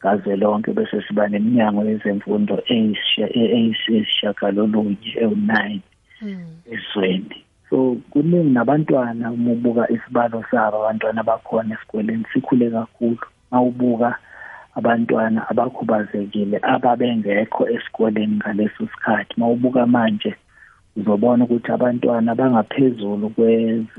ngaze 0.00 0.36
lonke 0.36 0.72
bese 0.72 1.02
siba 1.06 1.28
neminyango 1.28 1.84
yezemfundo 1.88 2.54
eyisishagalolunye 2.74 5.10
ewu-nine 5.22 5.82
ezweni. 6.74 7.38
So 7.70 7.76
kuningi 8.10 8.50
nabantwana 8.50 9.32
uma 9.32 9.52
ubuka 9.52 9.90
isibalo 9.94 10.44
sabo 10.50 10.76
abantwana 10.78 11.22
bakhona 11.22 11.74
esikoleni 11.74 12.24
sikhule 12.32 12.70
kakhulu. 12.70 13.24
Uma 13.50 13.62
ubuka 13.62 14.18
abantwana 14.78 15.40
abakhubazekile 15.50 16.56
ababengekho 16.74 17.62
esikoleni 17.74 18.36
ngaleso 18.36 18.82
sikhathi. 18.92 19.32
Uma 19.36 19.46
ubuka 19.54 19.86
manje 19.86 20.32
uzobona 20.98 21.44
ukuthi 21.44 21.70
abantwana 21.72 22.34
bangaphezulu 22.40 23.26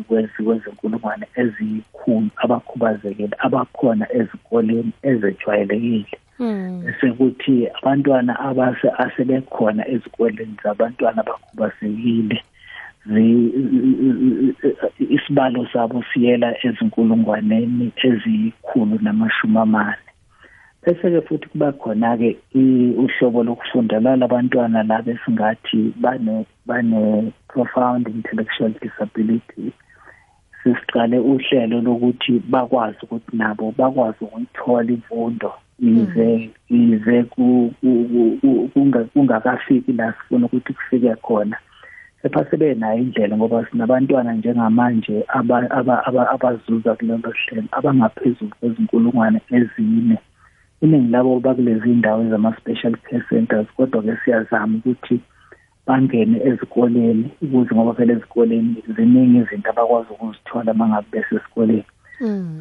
kwezinkulungwane 0.07 1.25
ezikhulu 1.41 2.29
abakhubazekile 2.43 3.35
abakhona 3.45 4.05
ezikoleni 4.19 4.91
ezejwayelekile. 5.09 6.17
Bese 6.83 7.07
kuthi 7.17 7.55
abantwana 7.77 8.33
abase 8.47 8.87
asebekhona 9.03 9.83
ezikoleni 9.93 10.55
zabantwana 10.63 11.19
abakhubazekile 11.21 12.37
isibalo 15.15 15.67
sabo 15.73 16.03
siyela 16.13 16.49
ezinkulungwaneni 16.65 17.91
ezikhulu 18.07 18.95
namashumi 19.01 19.59
amane. 19.65 20.08
Bese-ke 20.89 21.21
futhi 21.27 21.47
kuba 21.49 21.71
khona-ke 21.71 22.37
uhlobo 22.97 23.43
lokufunda 23.43 23.99
lalabantwana 23.99 24.83
laba 24.83 25.11
esingathi 25.11 25.93
bane 26.01 26.45
bane-profound 26.65 28.07
intellectual 28.07 28.73
disability. 28.81 29.71
Sisiqale 30.63 31.19
uhlelo 31.19 31.81
lokuthi 31.81 32.39
bakwazi 32.49 32.97
ukuthi 33.03 33.37
nabo 33.37 33.71
bakwazi 33.77 34.17
ukuyithola 34.25 34.91
imfundo 34.91 35.53
yize 35.79 36.49
yize 36.69 37.23
kungakafiki 39.13 39.93
la 39.93 40.13
sifuna 40.13 40.45
ukuthi 40.45 40.73
kufike 40.73 41.15
khona. 41.15 41.57
Kepha 42.21 42.45
sebenayo 42.45 42.97
indlela 42.99 43.37
ngoba 43.37 43.65
sinabantwana 43.71 44.33
njengamanje 44.33 45.23
abazuza 46.33 46.95
kulelo 46.95 47.33
hlelo 47.37 47.67
abangaphezulu 47.71 48.51
kwezinkulungwane 48.59 49.41
ezine. 49.51 50.17
Iningi 50.81 51.11
labo 51.11 51.39
bakulezi 51.39 51.91
indawo 51.91 52.29
zama-special 52.29 52.95
care 53.05 53.23
centers 53.29 53.67
kodwa-ke 53.75 54.17
siyazama 54.23 54.77
ukuthi 54.77 55.19
bangene 55.87 56.37
ezikoleni 56.49 57.31
ukuze 57.41 57.75
ngoba 57.75 57.93
phela 57.93 58.13
ezikoleni 58.13 58.83
ziningi 58.95 59.37
izinto 59.37 59.69
abakwazi 59.69 60.09
ukuzithola 60.11 60.71
uma 60.71 60.87
ngabe 60.87 61.07
besesikoleni. 61.11 61.85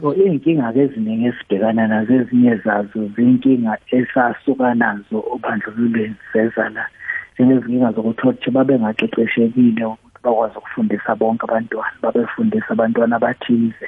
So 0.00 0.14
iy'nkinga-ke 0.14 0.80
eziningi 0.86 1.26
esibhekana 1.30 1.86
nazo 1.86 2.12
ezinye 2.20 2.54
zazo 2.64 3.00
ziyinkinga 3.14 3.78
esasuka 3.96 4.74
nazo 4.74 5.18
obandlululweni 5.34 6.14
zeza 6.32 6.68
la. 6.74 6.84
Njengezinkinga 7.34 7.92
zokuthi 7.92 8.28
othisha 8.28 8.50
babengaqeqeshekile 8.50 9.84
ukuthi 9.84 10.18
bakwazi 10.24 10.58
ukufundisa 10.58 11.14
bonke 11.14 11.44
abantwana 11.44 11.96
babefundisa 12.02 12.70
abantwana 12.70 13.16
abathize. 13.16 13.86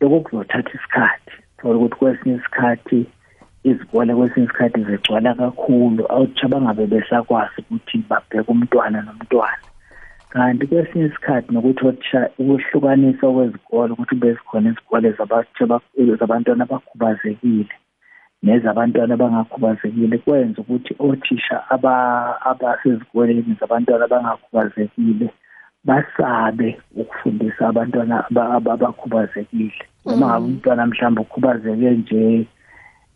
Lokho 0.00 0.20
kuzothatha 0.20 0.70
isikhathi. 0.76 1.34
Thola 1.58 1.76
ukuthi 1.76 1.96
kwesinye 1.98 2.34
isikhathi 2.36 3.06
izikole 3.70 4.14
kwesinye 4.14 4.46
isikhathi 4.46 4.80
zigcwala 4.88 5.34
kakhulu 5.34 6.02
awuthisha 6.12 6.48
bangabe 6.52 6.86
besakwazi 6.92 7.58
ukuthi 7.60 7.96
babheke 8.08 8.50
umntwana 8.52 8.98
nomntwana. 9.02 9.64
Kanti 10.32 10.66
kwesinye 10.66 11.06
isikhathi 11.06 11.52
nokuthi 11.52 11.82
othisha 11.88 12.20
ukuhlukanisa 12.40 13.26
kwezikole 13.34 13.92
ukuthi 13.92 14.14
kube 14.14 14.32
zikhona 14.32 14.68
izikole 14.70 15.08
zabantwana 16.18 16.64
abakhubazekile 16.64 17.74
nezabantwana 18.42 19.14
abangakhubazekile 19.14 20.18
kwenza 20.18 20.60
ukuthi 20.60 20.92
othisha 20.98 21.56
abasezikoleni 22.50 23.56
zabantwana 23.60 24.04
abangakhubazekile 24.04 25.26
basabe 25.84 26.68
ukufundisa 26.96 27.68
abantwana 27.68 28.24
abakhubazekile. 28.56 29.82
Noma 30.06 30.26
ngabe 30.26 30.46
umntwana 30.46 30.86
mhlawumbe 30.86 31.20
ukhubazeke 31.20 31.90
nje 31.90 32.46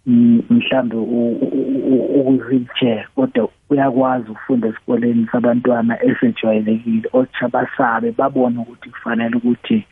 mhlambe 0.06 0.96
uku-wheelchair 0.96 3.06
kodwa 3.14 3.48
uyakwazi 3.70 4.30
ukufunda 4.30 4.68
esikoleni 4.68 5.28
sabantwana 5.32 6.04
esejwayelekile 6.04 7.08
othisha 7.12 7.48
basabe 7.48 8.12
babone 8.12 8.58
ukuthi 8.58 8.90
kufanele 8.90 9.36
ukuthi 9.36 9.86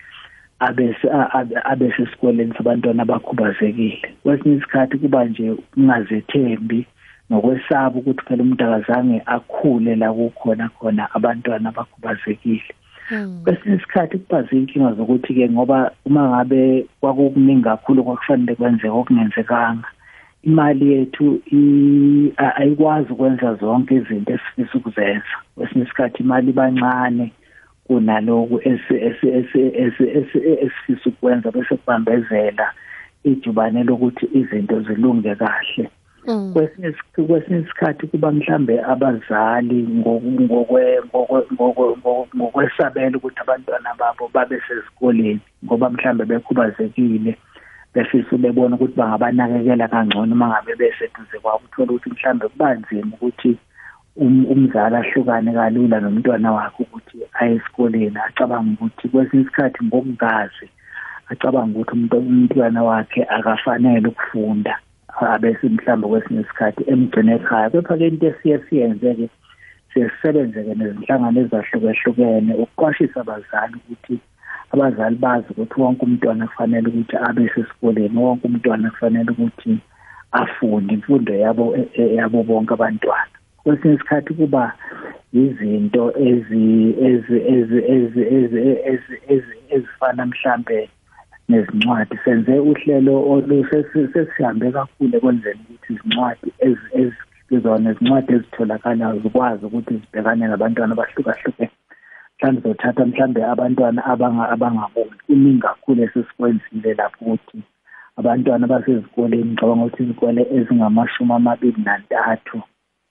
abesesikoleni 1.65 2.55
sabantwana 2.57 3.03
abakhubazekile 3.03 4.15
kwesinye 4.23 4.57
isikhathi 4.57 4.99
kuba 4.99 5.25
nje 5.25 5.57
ungazethembi 5.77 6.87
nokwesaba 7.31 7.99
ukuthi 7.99 8.23
phela 8.27 8.43
umuntu 8.43 8.65
akazange 8.65 9.23
akhule 9.27 9.97
la 9.97 10.13
kukhona 10.13 10.69
khona 10.69 11.15
abantwana 11.15 11.69
abakhubazekile. 11.69 12.75
Kwesinye 13.45 13.77
isikhathi 13.77 14.19
kuba 14.19 14.43
zinkinga 14.43 14.93
zokuthi-ke 14.93 15.49
ngoba 15.51 15.91
uma 16.07 16.29
ngabe 16.29 16.87
kwakukuningi 17.01 17.63
kakhulu 17.65 18.05
kwakufanele 18.05 18.55
kwenzeka 18.55 18.93
okungenzekanga. 18.93 19.89
Imali 20.43 20.93
yethu 20.93 21.41
ayikwazi 22.37 23.13
ukwenza 23.13 23.55
zonke 23.55 23.95
izinto 23.95 24.33
esifisa 24.33 24.79
ukuzenza. 24.79 25.35
Kwesinye 25.55 25.85
isikhathi 25.85 26.23
imali 26.23 26.51
ibancane 26.51 27.33
kunaloku 27.85 28.61
esifisa 30.65 31.07
ukwenza 31.07 31.51
bese 31.51 31.77
kubambezela 31.77 32.73
ijubane 33.25 33.85
lokuthi 33.85 34.29
izinto 34.33 34.81
zilunge 34.81 35.35
kahle. 35.35 35.91
Mm. 36.29 36.53
kwesinye 36.53 36.89
isikhathi 36.89 37.23
kwesinye 37.29 37.59
isikhathi 37.59 38.07
kuba 38.07 38.33
mhlambe 38.33 38.83
abazali 38.83 39.83
ngoku- 39.83 40.41
ngokwe- 40.41 41.01
ngokwe- 41.09 41.47
ngokwe- 41.53 41.97
ngokwe- 41.97 42.27
ngokwesabela 42.37 43.17
ukuthi 43.17 43.41
abantwana 43.41 43.95
babo 43.99 44.31
babe 44.35 44.61
sezikoleni 44.69 45.41
ngoba 45.65 45.91
mhlambe 45.91 46.25
bekhubazekile. 46.25 47.37
Befisa 47.95 48.37
bebona 48.39 48.77
ukuthi 48.77 48.97
bangabanakekela 48.97 49.89
kangcono 49.89 50.35
uma 50.35 50.47
ngabe 50.49 50.73
beseduze 50.81 51.37
kwabo. 51.43 51.65
Uthola 51.67 51.93
ukuthi 51.93 52.11
mhlambe 52.11 52.49
kuba 52.49 52.75
nzima 52.75 53.13
ukuthi 53.17 53.59
um- 54.17 54.47
umzali 54.53 54.97
ahlukane 54.97 55.53
kalula 55.53 56.01
nomntwana 56.01 56.53
wakhe 56.53 56.83
ukuthi 56.83 57.19
aye 57.41 57.55
esikoleni 57.55 58.19
acabanga 58.27 58.71
ukuthi 58.75 59.09
kwesinye 59.09 59.43
isikhathi 59.43 59.85
ngokungazi 59.85 60.67
acabanga 61.33 61.79
ukuthi 61.79 61.93
umuntu 61.95 62.17
umntwana 62.19 62.81
wakhe 62.83 63.23
akafanele 63.37 64.09
ukufunda 64.09 64.75
abese 65.35 65.69
mhlawumbe 65.69 66.07
kwesinye 66.09 66.41
isikhathi 66.41 66.83
emgcine 66.93 67.33
ekhaya. 67.35 67.71
Kepha-ke 67.71 68.07
into 68.09 68.27
esiye 68.31 68.57
siyenze-ke 68.67 69.27
sisebenze-ke 69.93 70.73
nezinhlangano 70.79 71.41
ezahlukehlukene 71.41 72.53
ukuqwashisa 72.63 73.21
abazali 73.21 73.75
ukuthi 73.81 74.15
abazali 74.73 75.17
bazi 75.17 75.47
ukuthi 75.51 75.81
wonke 75.81 76.03
umntwana 76.05 76.47
kufanele 76.47 76.89
ukuthi 76.89 77.17
abe 77.17 77.51
sesikoleni 77.55 78.19
wonke 78.19 78.47
umntwana 78.47 78.91
kufanele 78.91 79.31
ukuthi 79.31 79.79
afunde 80.33 80.95
imfundo 80.95 81.35
yabo 81.35 81.77
e- 81.77 81.91
e- 81.95 82.15
yabo 82.15 82.43
bonke 82.43 82.75
abantwana. 82.75 83.35
Kwesinye 83.63 83.95
isikhathi 83.95 84.35
kuba 84.35 84.73
izinto 85.33 86.05
ezi 86.29 86.65
ezi 87.09 87.37
ezi 87.55 87.79
ezi 87.95 88.21
ezi 88.37 88.61
ezi- 88.91 89.21
ezi- 89.35 89.61
ezifana 89.75 90.27
mhlambe 90.27 90.89
nezincwadi. 91.49 92.17
Senze 92.25 92.59
uhlelo 92.59 93.15
olusesihambe 93.33 94.73
kakhulu 94.73 95.17
ekwenzeni 95.17 95.61
ukuthi 95.65 95.93
izincwadi 95.93 96.49
ezi- 96.67 96.91
ezizona 97.01 97.91
izincwadi 97.91 98.33
ezitholakalayo 98.35 99.19
zikwazi 99.23 99.67
ukuthi 99.67 99.95
zibhekane 99.95 100.47
nabantwana 100.47 100.93
abahlukahlukene. 100.95 101.71
Mhlawumbe 102.41 102.69
zothatha 102.69 103.07
mhlawumbe 103.07 103.45
abantwana 103.45 104.01
abanga- 104.05 104.49
abangaboni. 104.49 105.17
Kuningi 105.27 105.61
kakhulu 105.61 106.03
esesikwenzile 106.03 106.95
lapho 106.95 107.25
ukuthi 107.25 107.63
abantwana 108.17 108.67
basezikoleni 108.67 109.45
ngicabanga 109.53 109.85
ukuthi 109.85 110.03
izikole 110.03 110.47
ezingamashumi 110.57 111.33
amabili 111.33 111.83
nantathu 111.85 112.63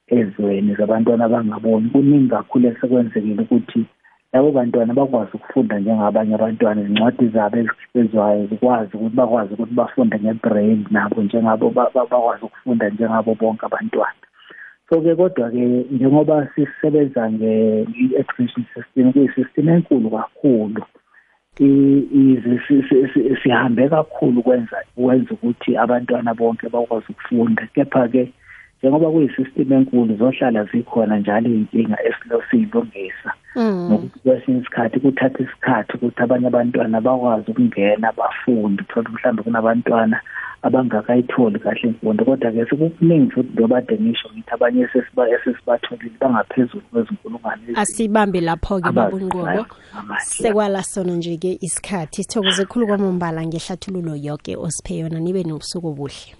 ezweni 0.07 0.75
zabantwana 0.75 1.25
abangaboni. 1.25 1.89
Kuningi 1.89 2.29
kakhulu 2.29 2.67
esekwenzekile 2.67 3.41
ukuthi 3.43 3.85
labo 4.33 4.51
bantwana 4.51 4.93
bakwazi 4.93 5.31
ukufunda 5.33 5.79
njengabanye 5.79 6.35
abantwana. 6.35 6.81
Izincwadi 6.81 7.27
zabo 7.27 7.57
ezikhiqizwayo 7.57 8.47
zikwazi 8.47 8.91
ukuthi 8.97 9.15
bakwazi 9.15 9.53
ukuthi 9.53 9.73
bafunde 9.73 10.17
nge-brain 10.19 10.85
nabo 10.91 11.21
njengabo 11.21 11.69
ba- 11.69 11.91
ba- 11.93 12.05
bakwazi 12.11 12.45
ukufunda 12.45 12.89
njengabo 12.89 13.35
bonke 13.35 13.65
abantwana. 13.65 14.19
So-ke 14.89 15.15
kodwa-ke 15.15 15.85
njengoba 15.91 16.47
sisebenza 16.55 17.31
nge-education 17.31 18.65
system 18.73 19.13
kuyi-system 19.13 19.69
enkulu 19.69 20.09
kakhulu. 20.09 20.83
I- 21.59 22.07
ize 22.11 22.59
si- 22.67 22.83
si- 22.89 23.07
si- 23.13 23.35
sihambe 23.43 23.89
kakhulu 23.89 24.43
kwenza 24.43 24.77
kwenza 24.95 25.33
ukuthi 25.33 25.77
abantwana 25.77 26.33
bonke 26.33 26.69
bakwazi 26.69 27.05
ukufunda. 27.09 27.67
Kepha-ke 27.73 28.31
njengoba 28.83 29.11
kuyi-system 29.11 29.73
enkulu 29.73 30.15
zohlala 30.17 30.63
zikhona 30.63 31.19
njalo 31.19 31.49
iy'nkinga 31.49 31.97
esilosiyilungisa. 32.07 33.31
Mm. 33.55 33.87
nokuthi 33.89 34.19
kwesinye 34.19 34.59
isikhathi 34.59 34.99
kuthatha 34.99 35.43
isikhathi 35.43 35.93
ukuthi 35.95 36.21
abanye 36.23 36.47
abantwana 36.47 37.01
bakwazi 37.01 37.51
ukungena 37.51 38.11
bafunde 38.11 38.81
uthole 38.83 39.09
mhlawumbe 39.09 39.43
kunabantwana 39.43 40.21
abangakayitholi 40.61 41.59
kahle 41.59 41.81
imfundo. 41.83 42.25
Kodwa-ke 42.25 42.65
sekukuningi 42.65 43.31
futhi 43.31 43.49
njengoba 43.53 43.81
ngisho 43.81 44.29
ngithi 44.33 44.51
abanye 44.53 44.83
esesiba- 44.85 45.29
esesibatholile 45.35 46.17
bangaphezulu 46.19 46.83
kwezinkulungwane 46.91 47.61
ezine 47.63 47.79
asibambe 47.79 48.41
lapho-ke 48.41 48.91
babunqobo 48.91 49.39
abazisayo 49.39 49.65
ngamanje. 49.95 50.43
sekwala 50.43 50.83
sona 50.83 51.13
nje-ke 51.15 51.57
isikhathi. 51.61 52.23
Sithokoze 52.23 52.65
khulu 52.65 52.87
kwamambala 52.87 53.45
ngehlathululo 53.47 54.15
yoke 54.15 54.55
osiphe 54.55 54.97
yona 54.97 55.19
nibe 55.19 55.43
nobusuku 55.43 55.87
obuhle. 55.87 56.38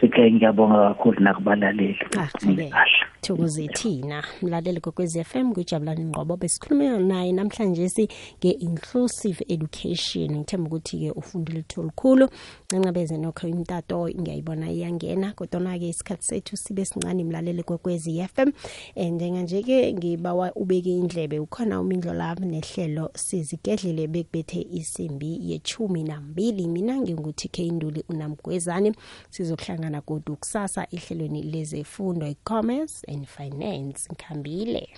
Thike 0.00 0.32
ngiyabonga 0.32 0.88
kakhulu 0.88 1.20
nakubalaleli. 1.20 1.98
Kahle 2.10 2.72
thokoze 3.20 3.68
thina. 3.68 4.24
Mlaleli 4.42 4.80
kokwezi 4.80 5.24
FM 5.24 5.52
kujabulani 5.52 6.04
ngqobo? 6.04 6.36
Besikhuluma 6.36 6.98
naye 6.98 7.32
namhlanje 7.32 7.88
si 7.88 8.08
nge-inclusive 8.38 9.44
education. 9.48 10.30
Ngithemba 10.36 10.66
ukuthi-ke 10.68 11.10
ufundile 11.10 11.58
litho 11.58 11.80
olukhulu 11.80 12.28
ncancabeze 12.72 13.16
nokho 13.18 13.48
imtato 13.48 14.08
ngiyayibona 14.20 14.66
iyangena 14.70 15.32
kodwana-ke 15.32 15.88
isikhathi 15.88 16.24
sethu 16.24 16.56
sibe 16.56 16.84
sincane 16.84 17.24
mlaleli 17.24 17.62
kokwezi 17.62 18.28
FM 18.34 18.50
and 18.96 19.14
njenganje-ke 19.14 19.92
ngibawa 19.92 20.52
ubeke 20.54 20.90
indlebe 20.90 21.38
ukhona 21.38 21.80
umindlo 21.80 22.12
lami 22.12 22.46
nehlelo 22.46 23.10
sizigedlele 23.14 24.06
bekubethe 24.06 24.60
isimbi 24.70 25.50
yechumi 25.50 26.02
nambili. 26.04 26.68
Mina 26.68 26.96
nginguthi 27.00 27.48
ke 27.48 27.66
induli 27.66 28.04
unamgwezane 28.08 28.92
sizokuhlangana 29.30 30.00
kodwa 30.00 30.36
kusasa 30.36 30.86
ehlelweni 30.90 31.42
lezefundo 31.42 32.26
i-commerce 32.26 33.12
and 33.12 33.26
finance. 33.26 34.08
Ngikhambile 34.12 34.88